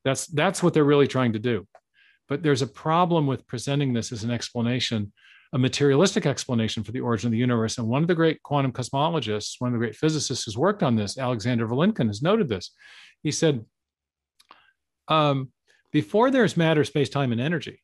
That's, 0.04 0.28
that's 0.28 0.62
what 0.62 0.74
they're 0.74 0.84
really 0.84 1.08
trying 1.08 1.34
to 1.34 1.40
do. 1.40 1.66
But 2.28 2.44
there's 2.44 2.62
a 2.62 2.68
problem 2.68 3.28
with 3.28 3.48
presenting 3.48 3.94
this 3.94 4.12
as 4.12 4.26
an 4.26 4.32
explanation 4.32 5.14
a 5.54 5.58
materialistic 5.60 6.26
explanation 6.26 6.84
for 6.84 6.92
the 6.92 7.00
origin 7.00 7.28
of 7.28 7.32
the 7.32 7.38
universe. 7.38 7.78
And 7.78 7.88
one 7.88 8.02
of 8.02 8.08
the 8.08 8.16
great 8.16 8.42
quantum 8.42 8.72
cosmologists, 8.72 9.56
one 9.60 9.68
of 9.68 9.74
the 9.74 9.78
great 9.78 9.96
physicists 9.96 10.46
who's 10.46 10.58
worked 10.58 10.82
on 10.82 10.96
this, 10.96 11.20
Alexander 11.20 11.68
Vilenkin, 11.68 12.08
has 12.08 12.24
noted 12.24 12.50
this. 12.50 12.72
He 13.22 13.30
said, 13.30 13.64
um, 15.08 15.52
before 15.92 16.32
there's 16.32 16.58
matter, 16.58 16.84
space, 16.84 17.08
time, 17.08 17.32
and 17.32 17.40
energy, 17.40 17.84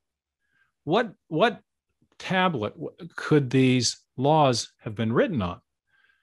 what, 0.83 1.11
what 1.27 1.59
tablet 2.19 2.73
could 3.15 3.49
these 3.49 3.97
laws 4.17 4.71
have 4.83 4.93
been 4.93 5.11
written 5.11 5.41
on? 5.41 5.59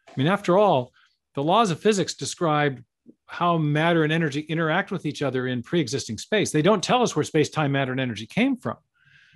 I 0.09 0.12
mean, 0.16 0.28
after 0.28 0.56
all, 0.56 0.92
the 1.35 1.42
laws 1.42 1.70
of 1.70 1.80
physics 1.80 2.14
describe 2.14 2.82
how 3.26 3.59
matter 3.59 4.04
and 4.04 4.12
energy 4.12 4.40
interact 4.40 4.90
with 4.90 5.04
each 5.04 5.22
other 5.22 5.48
in 5.48 5.62
pre-existing 5.62 6.18
space. 6.18 6.50
They 6.50 6.62
don't 6.62 6.82
tell 6.82 7.02
us 7.02 7.14
where 7.14 7.24
space, 7.24 7.50
time, 7.50 7.72
matter, 7.72 7.92
and 7.92 8.00
energy 8.00 8.26
came 8.26 8.56
from. 8.56 8.76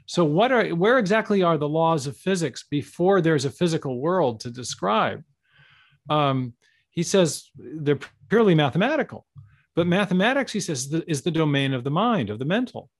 So 0.06 0.24
what 0.24 0.50
are 0.50 0.68
where 0.70 0.98
exactly 0.98 1.42
are 1.42 1.58
the 1.58 1.68
laws 1.68 2.06
of 2.06 2.16
physics 2.16 2.64
before 2.68 3.20
there's 3.20 3.44
a 3.44 3.50
physical 3.50 4.00
world 4.00 4.40
to 4.40 4.50
describe? 4.50 5.22
Um, 6.08 6.54
he 6.90 7.02
says 7.02 7.50
they're 7.56 7.98
purely 8.28 8.54
mathematical, 8.54 9.26
but 9.76 9.86
mathematics, 9.86 10.52
he 10.52 10.60
says, 10.60 10.92
is 11.06 11.22
the 11.22 11.30
domain 11.30 11.72
of 11.72 11.84
the 11.84 11.90
mind, 11.90 12.30
of 12.30 12.38
the 12.38 12.44
mental. 12.44 12.90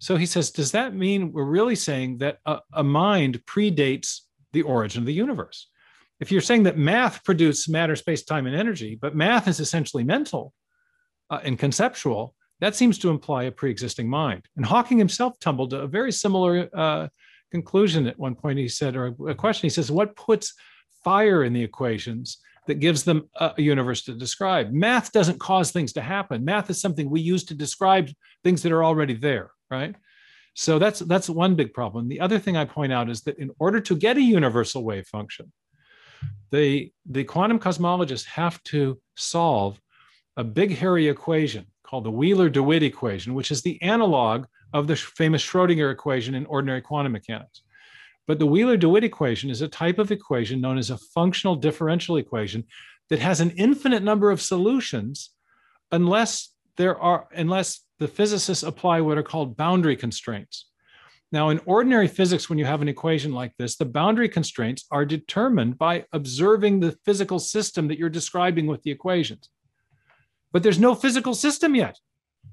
So 0.00 0.16
he 0.16 0.26
says, 0.26 0.50
does 0.50 0.72
that 0.72 0.94
mean 0.94 1.32
we're 1.32 1.44
really 1.44 1.76
saying 1.76 2.18
that 2.18 2.38
a, 2.44 2.58
a 2.72 2.82
mind 2.82 3.40
predates 3.46 4.22
the 4.52 4.62
origin 4.62 5.02
of 5.02 5.06
the 5.06 5.14
universe? 5.14 5.68
if 6.20 6.30
you're 6.30 6.42
saying 6.42 6.64
that 6.64 6.78
math 6.78 7.24
produces 7.24 7.68
matter, 7.68 7.96
space, 7.96 8.22
time, 8.22 8.46
and 8.46 8.54
energy, 8.54 8.96
but 9.00 9.16
math 9.16 9.48
is 9.48 9.58
essentially 9.58 10.04
mental 10.04 10.52
uh, 11.30 11.40
and 11.42 11.58
conceptual, 11.58 12.34
that 12.60 12.76
seems 12.76 12.98
to 12.98 13.08
imply 13.08 13.44
a 13.44 13.50
pre-existing 13.50 14.08
mind. 14.08 14.46
And 14.56 14.66
Hawking 14.66 14.98
himself 14.98 15.38
tumbled 15.40 15.70
to 15.70 15.80
a 15.80 15.86
very 15.86 16.12
similar 16.12 16.68
uh, 16.74 17.08
conclusion 17.50 18.06
at 18.06 18.18
one 18.18 18.34
point. 18.34 18.58
He 18.58 18.68
said, 18.68 18.96
or 18.96 19.14
a 19.26 19.34
question, 19.34 19.62
he 19.62 19.70
says, 19.70 19.90
what 19.90 20.14
puts 20.14 20.52
fire 21.02 21.42
in 21.42 21.54
the 21.54 21.62
equations 21.62 22.38
that 22.66 22.80
gives 22.80 23.02
them 23.02 23.30
a 23.36 23.54
universe 23.56 24.02
to 24.02 24.12
describe? 24.12 24.70
Math 24.72 25.12
doesn't 25.12 25.40
cause 25.40 25.70
things 25.70 25.94
to 25.94 26.02
happen. 26.02 26.44
Math 26.44 26.68
is 26.68 26.82
something 26.82 27.08
we 27.08 27.22
use 27.22 27.44
to 27.44 27.54
describe 27.54 28.10
things 28.44 28.62
that 28.62 28.72
are 28.72 28.84
already 28.84 29.14
there, 29.14 29.52
right? 29.70 29.94
So 30.54 30.78
that's 30.78 31.00
that's 31.00 31.30
one 31.30 31.54
big 31.54 31.72
problem. 31.72 32.08
The 32.08 32.20
other 32.20 32.38
thing 32.38 32.56
I 32.56 32.64
point 32.64 32.92
out 32.92 33.08
is 33.08 33.22
that 33.22 33.38
in 33.38 33.50
order 33.58 33.80
to 33.80 33.96
get 33.96 34.16
a 34.16 34.22
universal 34.22 34.84
wave 34.84 35.06
function, 35.06 35.52
the, 36.50 36.92
the 37.06 37.24
quantum 37.24 37.58
cosmologists 37.58 38.26
have 38.26 38.62
to 38.64 39.00
solve 39.16 39.80
a 40.36 40.44
big 40.44 40.76
hairy 40.76 41.08
equation 41.08 41.66
called 41.84 42.04
the 42.04 42.10
Wheeler-DeWitt 42.10 42.82
equation, 42.82 43.34
which 43.34 43.50
is 43.50 43.62
the 43.62 43.80
analog 43.82 44.46
of 44.72 44.86
the 44.86 44.96
famous 44.96 45.44
Schrodinger 45.44 45.92
equation 45.92 46.34
in 46.34 46.46
ordinary 46.46 46.80
quantum 46.80 47.12
mechanics. 47.12 47.62
But 48.26 48.38
the 48.38 48.46
Wheeler-DeWitt 48.46 49.04
equation 49.04 49.50
is 49.50 49.62
a 49.62 49.68
type 49.68 49.98
of 49.98 50.12
equation 50.12 50.60
known 50.60 50.78
as 50.78 50.90
a 50.90 50.98
functional 50.98 51.56
differential 51.56 52.16
equation 52.16 52.64
that 53.08 53.18
has 53.18 53.40
an 53.40 53.50
infinite 53.50 54.02
number 54.02 54.30
of 54.30 54.40
solutions 54.40 55.30
unless 55.90 56.52
there 56.76 56.96
are 56.98 57.26
unless 57.34 57.80
the 58.00 58.08
physicists 58.08 58.64
apply 58.64 59.02
what 59.02 59.18
are 59.18 59.22
called 59.22 59.56
boundary 59.56 59.94
constraints. 59.94 60.66
Now, 61.32 61.50
in 61.50 61.60
ordinary 61.64 62.08
physics, 62.08 62.48
when 62.48 62.58
you 62.58 62.64
have 62.64 62.82
an 62.82 62.88
equation 62.88 63.32
like 63.32 63.52
this, 63.56 63.76
the 63.76 63.84
boundary 63.84 64.28
constraints 64.28 64.86
are 64.90 65.04
determined 65.04 65.78
by 65.78 66.06
observing 66.12 66.80
the 66.80 66.96
physical 67.04 67.38
system 67.38 67.86
that 67.86 67.98
you're 67.98 68.08
describing 68.08 68.66
with 68.66 68.82
the 68.82 68.90
equations. 68.90 69.48
But 70.50 70.64
there's 70.64 70.80
no 70.80 70.96
physical 70.96 71.34
system 71.34 71.76
yet. 71.76 71.98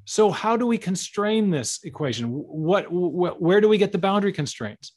So 0.05 0.29
how 0.29 0.57
do 0.57 0.67
we 0.67 0.77
constrain 0.77 1.49
this 1.49 1.79
equation? 1.83 2.27
What, 2.27 2.91
what, 2.91 3.41
where 3.41 3.61
do 3.61 3.69
we 3.69 3.79
get 3.79 3.93
the 3.93 3.97
boundary 3.97 4.33
constraints? 4.33 4.93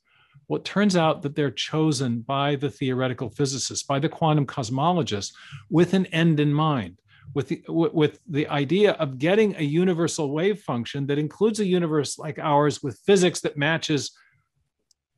Well, 0.49 0.59
it 0.59 0.65
turns 0.65 0.97
out 0.97 1.23
that 1.23 1.37
they're 1.37 1.51
chosen 1.51 2.21
by 2.21 2.57
the 2.57 2.71
theoretical 2.71 3.31
physicists, 3.31 3.85
by 3.85 4.01
the 4.01 4.09
quantum 4.09 4.47
cosmologists, 4.47 5.33
with 5.71 5.95
an 5.95 6.07
end 6.07 6.41
in 6.41 6.53
mind 6.53 6.99
with 7.35 7.49
the 7.49 7.63
with 7.69 8.19
the 8.29 8.49
idea 8.49 8.93
of 8.93 9.19
getting 9.19 9.55
a 9.57 9.63
universal 9.63 10.33
wave 10.33 10.61
function 10.61 11.07
that 11.07 11.19
includes 11.19 11.61
a 11.61 11.67
universe 11.67 12.19
like 12.19 12.39
ours 12.39 12.83
with 12.83 12.99
physics 13.07 13.41
that 13.41 13.57
matches 13.57 14.13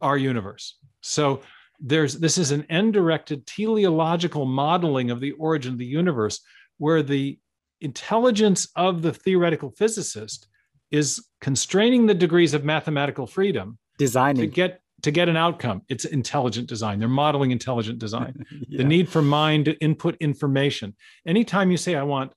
our 0.01 0.19
universe. 0.19 0.79
So 1.01 1.41
there's 1.81 2.19
this 2.19 2.39
is 2.39 2.51
an 2.51 2.67
end-directed 2.69 3.47
teleological 3.47 4.45
modeling 4.45 5.11
of 5.11 5.21
the 5.21 5.33
origin 5.33 5.73
of 5.73 5.79
the 5.79 5.87
universe 5.87 6.41
where 6.79 7.03
the 7.03 7.39
intelligence 7.81 8.69
of 8.77 9.03
the 9.03 9.13
theoretical 9.13 9.71
physicist 9.71 10.49
is 10.91 11.27
constraining 11.41 12.07
the 12.07 12.15
degrees 12.15 12.55
of 12.55 12.65
mathematical 12.65 13.27
freedom 13.27 13.79
designing 13.99 14.43
to 14.43 14.47
get 14.47 14.82
to 15.03 15.11
get 15.11 15.29
an 15.29 15.37
outcome. 15.37 15.83
It's 15.89 16.05
intelligent 16.05 16.69
design. 16.69 16.99
They're 16.99 17.09
modeling 17.09 17.51
intelligent 17.51 17.99
design. 17.99 18.45
yeah. 18.69 18.79
The 18.79 18.85
need 18.85 19.09
for 19.09 19.23
mind 19.23 19.67
to 19.67 19.75
input 19.79 20.17
information. 20.21 20.95
Anytime 21.27 21.71
you 21.71 21.77
say, 21.77 21.97
I 21.97 22.03
want 22.03 22.33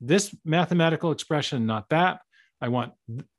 this 0.00 0.34
mathematical 0.44 1.10
expression, 1.10 1.66
not 1.66 1.88
that, 1.88 2.20
I 2.60 2.68
want 2.68 2.92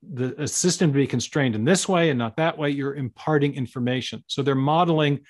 the 0.03 0.47
system 0.47 0.91
to 0.91 0.97
be 0.97 1.07
constrained 1.07 1.55
in 1.55 1.65
this 1.65 1.87
way 1.87 2.09
and 2.09 2.19
not 2.19 2.37
that 2.37 2.57
way, 2.57 2.69
you're 2.69 2.95
imparting 2.95 3.55
information. 3.55 4.23
So 4.27 4.43
they're 4.43 4.55
modeling 4.55 5.21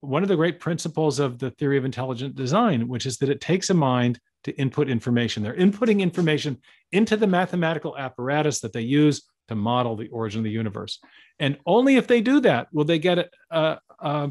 one 0.00 0.22
of 0.22 0.28
the 0.28 0.36
great 0.36 0.60
principles 0.60 1.18
of 1.18 1.38
the 1.38 1.50
theory 1.52 1.78
of 1.78 1.84
intelligent 1.84 2.34
design, 2.34 2.88
which 2.88 3.06
is 3.06 3.18
that 3.18 3.30
it 3.30 3.40
takes 3.40 3.70
a 3.70 3.74
mind 3.74 4.20
to 4.44 4.52
input 4.58 4.88
information. 4.88 5.42
They're 5.42 5.54
inputting 5.54 6.00
information 6.00 6.58
into 6.90 7.16
the 7.16 7.26
mathematical 7.26 7.96
apparatus 7.96 8.60
that 8.60 8.72
they 8.72 8.80
use 8.80 9.22
to 9.48 9.54
model 9.54 9.96
the 9.96 10.08
origin 10.08 10.40
of 10.40 10.44
the 10.44 10.50
universe. 10.50 10.98
And 11.38 11.58
only 11.66 11.96
if 11.96 12.06
they 12.06 12.20
do 12.20 12.40
that 12.40 12.68
will 12.72 12.84
they 12.84 12.98
get 12.98 13.30
a, 13.50 13.78
a, 14.00 14.30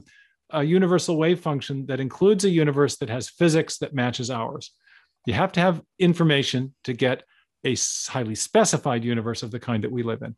a, 0.50 0.64
universal 0.64 1.18
wave 1.18 1.40
function 1.40 1.86
that 1.88 2.00
includes 2.00 2.46
a 2.46 2.50
universe 2.50 2.98
that 2.98 3.10
has 3.10 3.30
physics 3.30 3.78
that 3.80 3.94
matches 3.94 4.30
ours. 4.30 4.72
You 5.26 5.34
have 5.34 5.52
to 5.54 5.60
have 5.60 5.82
information 6.00 6.74
to 6.86 6.94
get 6.94 7.24
a 7.64 7.76
highly 8.08 8.36
specified 8.36 9.04
universe 9.04 9.44
of 9.44 9.52
the 9.52 9.60
kind 9.60 9.84
that 9.84 9.92
we 9.92 10.04
live 10.04 10.22
in. 10.22 10.36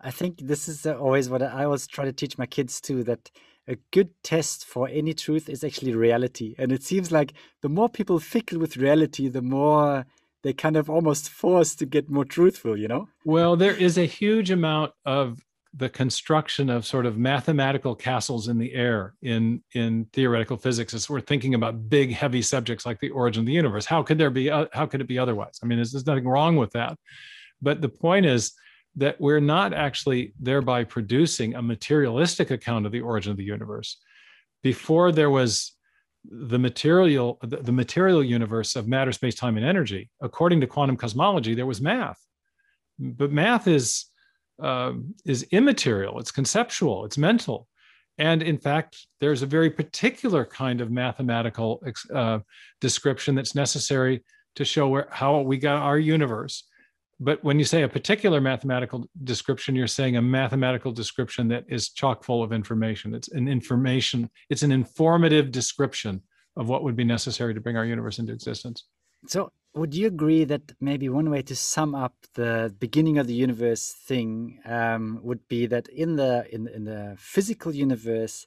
I 0.00 0.10
think 0.10 0.38
this 0.38 0.68
is 0.68 0.86
always 0.86 1.28
what 1.28 1.42
I 1.42 1.64
always 1.64 1.86
try 1.86 2.04
to 2.04 2.12
teach 2.12 2.36
my 2.36 2.46
kids 2.46 2.80
too 2.80 3.02
that 3.04 3.30
a 3.68 3.76
good 3.90 4.10
test 4.22 4.64
for 4.64 4.88
any 4.88 5.14
truth 5.14 5.48
is 5.48 5.64
actually 5.64 5.94
reality. 5.94 6.54
And 6.58 6.70
it 6.70 6.82
seems 6.82 7.10
like 7.10 7.32
the 7.62 7.68
more 7.68 7.88
people 7.88 8.20
fickle 8.20 8.58
with 8.58 8.76
reality, 8.76 9.28
the 9.28 9.42
more 9.42 10.06
they 10.46 10.52
kind 10.52 10.76
of 10.76 10.88
almost 10.88 11.28
forced 11.28 11.80
to 11.80 11.86
get 11.86 12.08
more 12.08 12.24
truthful, 12.24 12.78
you 12.78 12.86
know? 12.86 13.08
Well, 13.24 13.56
there 13.56 13.74
is 13.74 13.98
a 13.98 14.04
huge 14.04 14.52
amount 14.52 14.92
of 15.04 15.44
the 15.74 15.88
construction 15.88 16.70
of 16.70 16.86
sort 16.86 17.04
of 17.04 17.18
mathematical 17.18 17.96
castles 17.96 18.46
in 18.46 18.56
the 18.56 18.72
air 18.72 19.14
in 19.22 19.60
in 19.74 20.06
theoretical 20.12 20.56
physics 20.56 20.94
as 20.94 21.10
we're 21.10 21.20
thinking 21.20 21.54
about 21.54 21.90
big 21.90 22.12
heavy 22.12 22.42
subjects 22.42 22.86
like 22.86 23.00
the 23.00 23.10
origin 23.10 23.40
of 23.40 23.46
the 23.46 23.52
universe. 23.52 23.86
How 23.86 24.04
could 24.04 24.18
there 24.18 24.30
be 24.30 24.48
uh, 24.48 24.66
how 24.72 24.86
could 24.86 25.00
it 25.00 25.08
be 25.08 25.18
otherwise? 25.18 25.58
I 25.62 25.66
mean 25.66 25.78
there's, 25.78 25.90
there's 25.90 26.06
nothing 26.06 26.28
wrong 26.28 26.54
with 26.54 26.70
that. 26.70 26.96
But 27.60 27.80
the 27.80 27.88
point 27.88 28.24
is 28.24 28.52
that 28.94 29.20
we're 29.20 29.40
not 29.40 29.74
actually 29.74 30.32
thereby 30.38 30.84
producing 30.84 31.56
a 31.56 31.60
materialistic 31.60 32.52
account 32.52 32.86
of 32.86 32.92
the 32.92 33.00
origin 33.00 33.32
of 33.32 33.36
the 33.36 33.44
universe. 33.44 33.98
Before 34.62 35.10
there 35.10 35.30
was 35.30 35.75
the 36.30 36.58
material 36.58 37.38
the, 37.42 37.58
the 37.58 37.72
material 37.72 38.22
universe 38.22 38.76
of 38.76 38.88
matter 38.88 39.12
space 39.12 39.34
time 39.34 39.56
and 39.56 39.66
energy. 39.66 40.10
According 40.20 40.60
to 40.60 40.66
quantum 40.66 40.96
cosmology 40.96 41.54
there 41.54 41.66
was 41.66 41.80
math. 41.80 42.18
But 42.98 43.32
math 43.32 43.68
is 43.68 44.06
uh, 44.62 44.92
is 45.24 45.42
immaterial. 45.44 46.18
It's 46.18 46.30
conceptual. 46.30 47.04
It's 47.04 47.18
mental. 47.18 47.68
And 48.18 48.42
in 48.42 48.58
fact 48.58 49.06
there's 49.20 49.42
a 49.42 49.46
very 49.46 49.70
particular 49.70 50.44
kind 50.44 50.80
of 50.80 50.90
mathematical 50.90 51.82
uh, 52.14 52.40
description 52.80 53.34
that's 53.34 53.54
necessary 53.54 54.24
to 54.56 54.64
show 54.64 54.88
where, 54.88 55.08
how 55.10 55.40
we 55.40 55.58
got 55.58 55.82
our 55.82 55.98
universe 55.98 56.64
but 57.18 57.42
when 57.42 57.58
you 57.58 57.64
say 57.64 57.82
a 57.82 57.88
particular 57.88 58.40
mathematical 58.40 59.08
description 59.24 59.74
you're 59.74 59.86
saying 59.86 60.16
a 60.16 60.22
mathematical 60.22 60.92
description 60.92 61.48
that 61.48 61.64
is 61.68 61.88
chock 61.88 62.24
full 62.24 62.42
of 62.42 62.52
information. 62.52 63.14
It's 63.14 63.28
an 63.28 63.48
information 63.48 64.30
it's 64.50 64.62
an 64.62 64.72
informative 64.72 65.50
description 65.50 66.22
of 66.56 66.68
what 66.68 66.82
would 66.82 66.96
be 66.96 67.04
necessary 67.04 67.54
to 67.54 67.60
bring 67.60 67.76
our 67.76 67.84
universe 67.84 68.18
into 68.18 68.32
existence. 68.32 68.84
So 69.26 69.52
would 69.74 69.94
you 69.94 70.06
agree 70.06 70.44
that 70.44 70.72
maybe 70.80 71.08
one 71.08 71.28
way 71.30 71.42
to 71.42 71.54
sum 71.54 71.94
up 71.94 72.14
the 72.34 72.74
beginning 72.78 73.18
of 73.18 73.26
the 73.26 73.34
universe 73.34 73.92
thing 73.92 74.58
um, 74.64 75.20
would 75.22 75.46
be 75.48 75.66
that 75.66 75.88
in 75.88 76.16
the 76.16 76.46
in, 76.50 76.68
in 76.68 76.84
the 76.84 77.14
physical 77.18 77.74
universe 77.74 78.46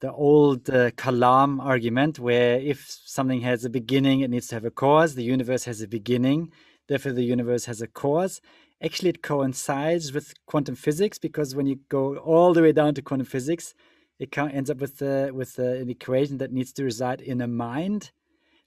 the 0.00 0.12
old 0.12 0.70
uh, 0.70 0.90
Kalam 0.92 1.62
argument 1.62 2.18
where 2.18 2.58
if 2.58 2.86
something 3.04 3.42
has 3.42 3.64
a 3.64 3.70
beginning 3.70 4.20
it 4.20 4.30
needs 4.30 4.48
to 4.48 4.54
have 4.54 4.64
a 4.64 4.70
cause 4.70 5.14
the 5.14 5.22
universe 5.22 5.64
has 5.64 5.80
a 5.80 5.88
beginning 5.88 6.50
therefore 6.88 7.12
the 7.12 7.24
universe 7.24 7.64
has 7.66 7.80
a 7.80 7.86
cause. 7.86 8.40
Actually, 8.82 9.10
it 9.10 9.22
coincides 9.22 10.12
with 10.12 10.32
quantum 10.46 10.74
physics 10.74 11.18
because 11.18 11.54
when 11.54 11.66
you 11.66 11.78
go 11.88 12.16
all 12.16 12.54
the 12.54 12.62
way 12.62 12.72
down 12.72 12.94
to 12.94 13.02
quantum 13.02 13.26
physics, 13.26 13.74
it 14.18 14.36
ends 14.36 14.70
up 14.70 14.78
with 14.78 15.00
uh, 15.02 15.30
with 15.32 15.58
uh, 15.58 15.62
an 15.62 15.90
equation 15.90 16.38
that 16.38 16.52
needs 16.52 16.72
to 16.74 16.84
reside 16.84 17.20
in 17.20 17.40
a 17.40 17.46
mind 17.46 18.10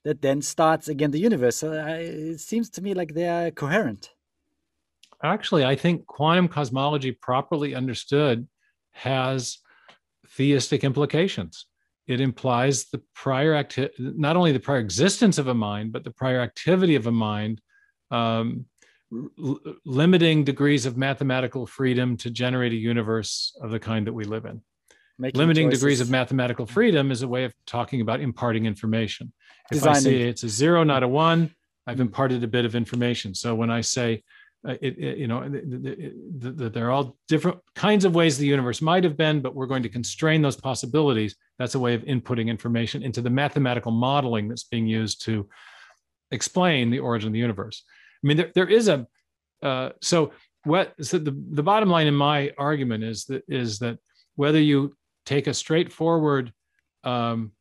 that 0.04 0.20
then 0.20 0.42
starts 0.42 0.88
again 0.88 1.10
the 1.10 1.18
universe. 1.18 1.56
So 1.56 1.72
uh, 1.72 1.96
it 1.98 2.40
seems 2.40 2.68
to 2.70 2.82
me 2.82 2.94
like 2.94 3.14
they 3.14 3.28
are 3.28 3.50
coherent. 3.50 4.14
Actually, 5.22 5.64
I 5.64 5.74
think 5.74 6.06
quantum 6.06 6.48
cosmology, 6.48 7.12
properly 7.12 7.74
understood, 7.74 8.46
has 8.92 9.58
theistic 10.28 10.84
implications. 10.84 11.66
It 12.06 12.20
implies 12.20 12.86
the 12.86 13.02
prior 13.14 13.54
acti- 13.54 13.88
not 13.98 14.36
only 14.36 14.52
the 14.52 14.60
prior 14.60 14.78
existence 14.78 15.38
of 15.38 15.48
a 15.48 15.54
mind, 15.54 15.92
but 15.92 16.04
the 16.04 16.10
prior 16.10 16.40
activity 16.40 16.96
of 16.96 17.06
a 17.06 17.12
mind 17.12 17.62
um, 18.10 18.66
limiting 19.84 20.44
degrees 20.44 20.86
of 20.86 20.96
mathematical 20.96 21.66
freedom 21.66 22.16
to 22.18 22.30
generate 22.30 22.72
a 22.72 22.76
universe 22.76 23.56
of 23.60 23.70
the 23.70 23.78
kind 23.78 24.06
that 24.06 24.12
we 24.12 24.24
live 24.24 24.44
in. 24.44 24.60
Making 25.18 25.38
limiting 25.38 25.66
choices. 25.68 25.80
degrees 25.80 26.00
of 26.00 26.10
mathematical 26.10 26.66
freedom 26.66 27.12
is 27.12 27.22
a 27.22 27.28
way 27.28 27.44
of 27.44 27.54
talking 27.66 28.00
about 28.00 28.20
imparting 28.20 28.66
information. 28.66 29.32
If 29.70 29.78
Designing. 29.78 29.96
I 29.96 30.00
say 30.00 30.22
it's 30.22 30.42
a 30.42 30.48
zero, 30.48 30.82
not 30.82 31.04
a 31.04 31.08
one, 31.08 31.54
I've 31.86 32.00
imparted 32.00 32.42
a 32.42 32.48
bit 32.48 32.64
of 32.64 32.74
information. 32.74 33.34
So 33.34 33.54
when 33.54 33.70
I 33.70 33.80
say, 33.80 34.24
uh, 34.66 34.72
it, 34.80 34.98
it, 34.98 35.18
you 35.18 35.28
know, 35.28 35.40
that 35.48 36.72
there 36.72 36.86
are 36.88 36.90
all 36.90 37.16
different 37.28 37.58
kinds 37.74 38.04
of 38.04 38.14
ways 38.14 38.38
the 38.38 38.46
universe 38.46 38.80
might 38.80 39.04
have 39.04 39.16
been, 39.16 39.40
but 39.40 39.54
we're 39.54 39.66
going 39.66 39.82
to 39.82 39.88
constrain 39.88 40.42
those 40.42 40.56
possibilities. 40.56 41.36
That's 41.58 41.74
a 41.74 41.78
way 41.78 41.94
of 41.94 42.02
inputting 42.02 42.48
information 42.48 43.02
into 43.02 43.20
the 43.20 43.30
mathematical 43.30 43.92
modeling 43.92 44.48
that's 44.48 44.64
being 44.64 44.86
used 44.86 45.22
to 45.26 45.48
explain 46.34 46.90
the 46.90 46.98
origin 46.98 47.28
of 47.28 47.32
the 47.32 47.38
universe. 47.38 47.84
I 48.22 48.26
mean, 48.26 48.36
there, 48.36 48.52
there 48.54 48.68
is 48.68 48.88
a 48.88 49.06
uh, 49.62 49.90
so 50.02 50.32
what 50.64 50.94
so 51.00 51.18
the, 51.18 51.36
the 51.52 51.62
bottom 51.62 51.88
line 51.88 52.06
in 52.06 52.14
my 52.14 52.52
argument 52.58 53.04
is 53.04 53.24
that 53.26 53.42
is 53.48 53.78
that 53.78 53.98
whether 54.36 54.60
you 54.60 54.94
take 55.24 55.46
a 55.46 55.54
straightforward 55.54 56.52
um, 57.04 57.52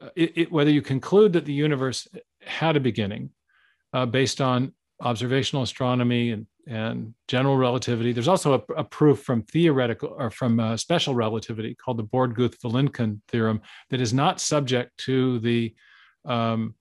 uh, 0.00 0.10
it, 0.16 0.32
it, 0.36 0.52
whether 0.52 0.70
you 0.70 0.82
conclude 0.82 1.32
that 1.32 1.44
the 1.44 1.52
universe 1.52 2.06
had 2.42 2.76
a 2.76 2.80
beginning 2.80 3.30
uh, 3.92 4.06
based 4.06 4.40
on 4.40 4.72
observational 5.00 5.62
astronomy 5.62 6.30
and, 6.30 6.46
and 6.66 7.14
general 7.26 7.56
relativity. 7.56 8.12
There's 8.12 8.28
also 8.28 8.54
a, 8.54 8.72
a 8.74 8.84
proof 8.84 9.22
from 9.22 9.42
theoretical 9.42 10.14
or 10.16 10.30
from 10.30 10.60
uh, 10.60 10.76
special 10.76 11.14
relativity 11.14 11.74
called 11.74 11.98
the 11.98 12.04
Borde-Guth-Vilenkin 12.04 13.20
theorem 13.28 13.60
that 13.90 14.00
is 14.00 14.12
not 14.12 14.40
subject 14.40 14.96
to 14.98 15.38
the 15.40 15.74
um, 16.24 16.74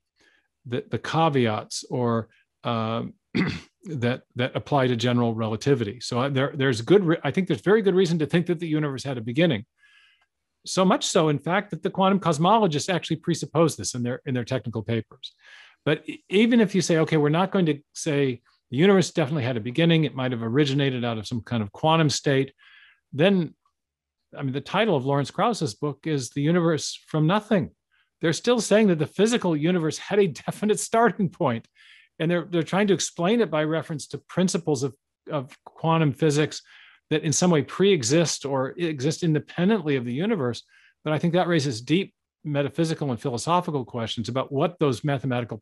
the, 0.68 0.84
the, 0.90 0.98
caveats 0.98 1.86
or 1.90 2.30
um, 2.64 3.14
that 3.86 4.24
that 4.36 4.56
apply 4.56 4.88
to 4.88 4.96
general 4.96 5.34
relativity. 5.34 6.00
So 6.00 6.20
uh, 6.20 6.30
there, 6.30 6.52
there's 6.56 6.82
good. 6.82 7.04
Re- 7.04 7.18
I 7.24 7.32
think 7.32 7.48
there's 7.48 7.62
very 7.62 7.82
good 7.82 7.96
reason 7.96 8.20
to 8.20 8.26
think 8.26 8.48
that 8.48 8.60
the 8.60 8.68
universe 8.68 9.04
had 9.04 9.18
a 9.18 9.22
beginning. 9.22 9.66
So 10.66 10.84
much 10.84 11.06
so, 11.06 11.30
in 11.30 11.40
fact, 11.40 11.72
that 11.72 11.84
the 11.84 11.90
quantum 11.90 12.20
cosmologists 12.20 12.94
actually 12.94 13.18
presuppose 13.18 13.78
this 13.78 13.94
in 13.94 14.04
their 14.04 14.22
in 14.26 14.34
their 14.34 14.44
technical 14.44 14.84
papers. 14.84 15.34
But 15.86 16.04
even 16.30 16.60
if 16.60 16.76
you 16.76 16.82
say, 16.82 16.98
okay, 16.98 17.16
we're 17.18 17.30
not 17.30 17.52
going 17.52 17.68
to 17.68 17.80
say 17.94 18.42
the 18.72 18.78
universe 18.78 19.12
definitely 19.12 19.44
had 19.44 19.56
a 19.56 19.62
beginning, 19.62 20.04
it 20.04 20.16
might 20.16 20.32
have 20.34 20.44
originated 20.44 21.06
out 21.06 21.18
of 21.18 21.28
some 21.28 21.42
kind 21.42 21.64
of 21.64 21.72
quantum 21.72 22.10
state, 22.10 22.54
then, 23.14 23.56
I 24.38 24.44
mean, 24.44 24.52
the 24.52 24.62
title 24.62 24.96
of 24.96 25.06
Lawrence 25.06 25.32
Krauss's 25.32 25.76
book 25.76 26.00
is 26.06 26.32
The 26.32 26.42
Universe 26.42 27.00
from 27.08 27.28
Nothing. 27.28 27.72
They're 28.22 28.34
still 28.34 28.60
saying 28.60 28.88
that 28.88 29.00
the 29.00 29.08
physical 29.08 29.56
universe 29.56 29.98
had 29.98 30.20
a 30.20 30.28
definite 30.46 30.80
starting 30.80 31.30
point, 31.30 31.68
and 32.20 32.30
they're, 32.30 32.48
they're 32.50 32.64
trying 32.64 32.88
to 32.88 32.94
explain 32.94 33.42
it 33.42 33.52
by 33.52 33.64
reference 33.64 34.08
to 34.08 34.18
principles 34.18 34.84
of, 34.84 34.96
of 35.32 35.56
quantum 35.66 36.14
physics 36.14 36.62
that 37.10 37.24
in 37.24 37.32
some 37.32 37.52
way 37.52 37.62
pre-exist 37.62 38.46
or 38.46 38.70
exist 38.78 39.24
independently 39.24 39.96
of 39.96 40.06
the 40.06 40.14
universe. 40.14 40.64
But 41.04 41.14
I 41.14 41.20
think 41.20 41.34
that 41.34 41.48
raises 41.48 41.82
deep 41.82 42.14
metaphysical 42.44 43.12
and 43.12 43.20
philosophical 43.20 43.86
questions 43.86 44.30
about 44.30 44.52
what 44.52 44.80
those 44.80 45.04
mathematical 45.04 45.62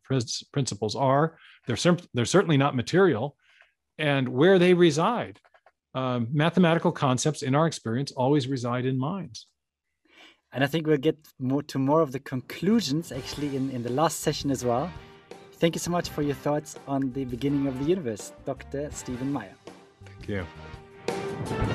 principles 0.52 0.96
are. 0.96 1.38
They're, 1.68 1.78
they're 2.14 2.26
certainly 2.26 2.58
not 2.58 2.76
material 2.76 3.36
and 3.98 4.28
where 4.30 4.60
they 4.60 4.74
reside. 4.74 5.40
Um, 5.94 6.28
mathematical 6.32 6.92
concepts, 6.92 7.42
in 7.42 7.56
our 7.56 7.68
experience, 7.68 8.12
always 8.12 8.48
reside 8.48 8.86
in 8.86 9.00
minds. 9.00 9.48
And 10.56 10.64
I 10.64 10.68
think 10.68 10.88
we'll 10.88 10.98
get 10.98 11.18
more 11.38 11.62
to 11.64 11.78
more 11.78 12.02
of 12.02 12.14
the 12.14 12.20
conclusions 12.20 13.12
actually 13.12 13.58
in, 13.58 13.70
in 13.72 13.84
the 13.84 13.92
last 13.92 14.22
session 14.22 14.50
as 14.50 14.64
well. 14.64 14.90
Thank 15.60 15.76
you 15.76 15.80
so 15.80 15.92
much 15.92 16.08
for 16.08 16.22
your 16.22 16.36
thoughts 16.36 16.78
on 16.88 17.12
the 17.12 17.26
beginning 17.26 17.68
of 17.68 17.78
the 17.78 17.86
universe, 17.86 18.32
Dr. 18.46 18.90
Stephen 18.92 19.34
Meyer. 19.34 19.56
Thank 20.06 20.30
you. 20.30 21.75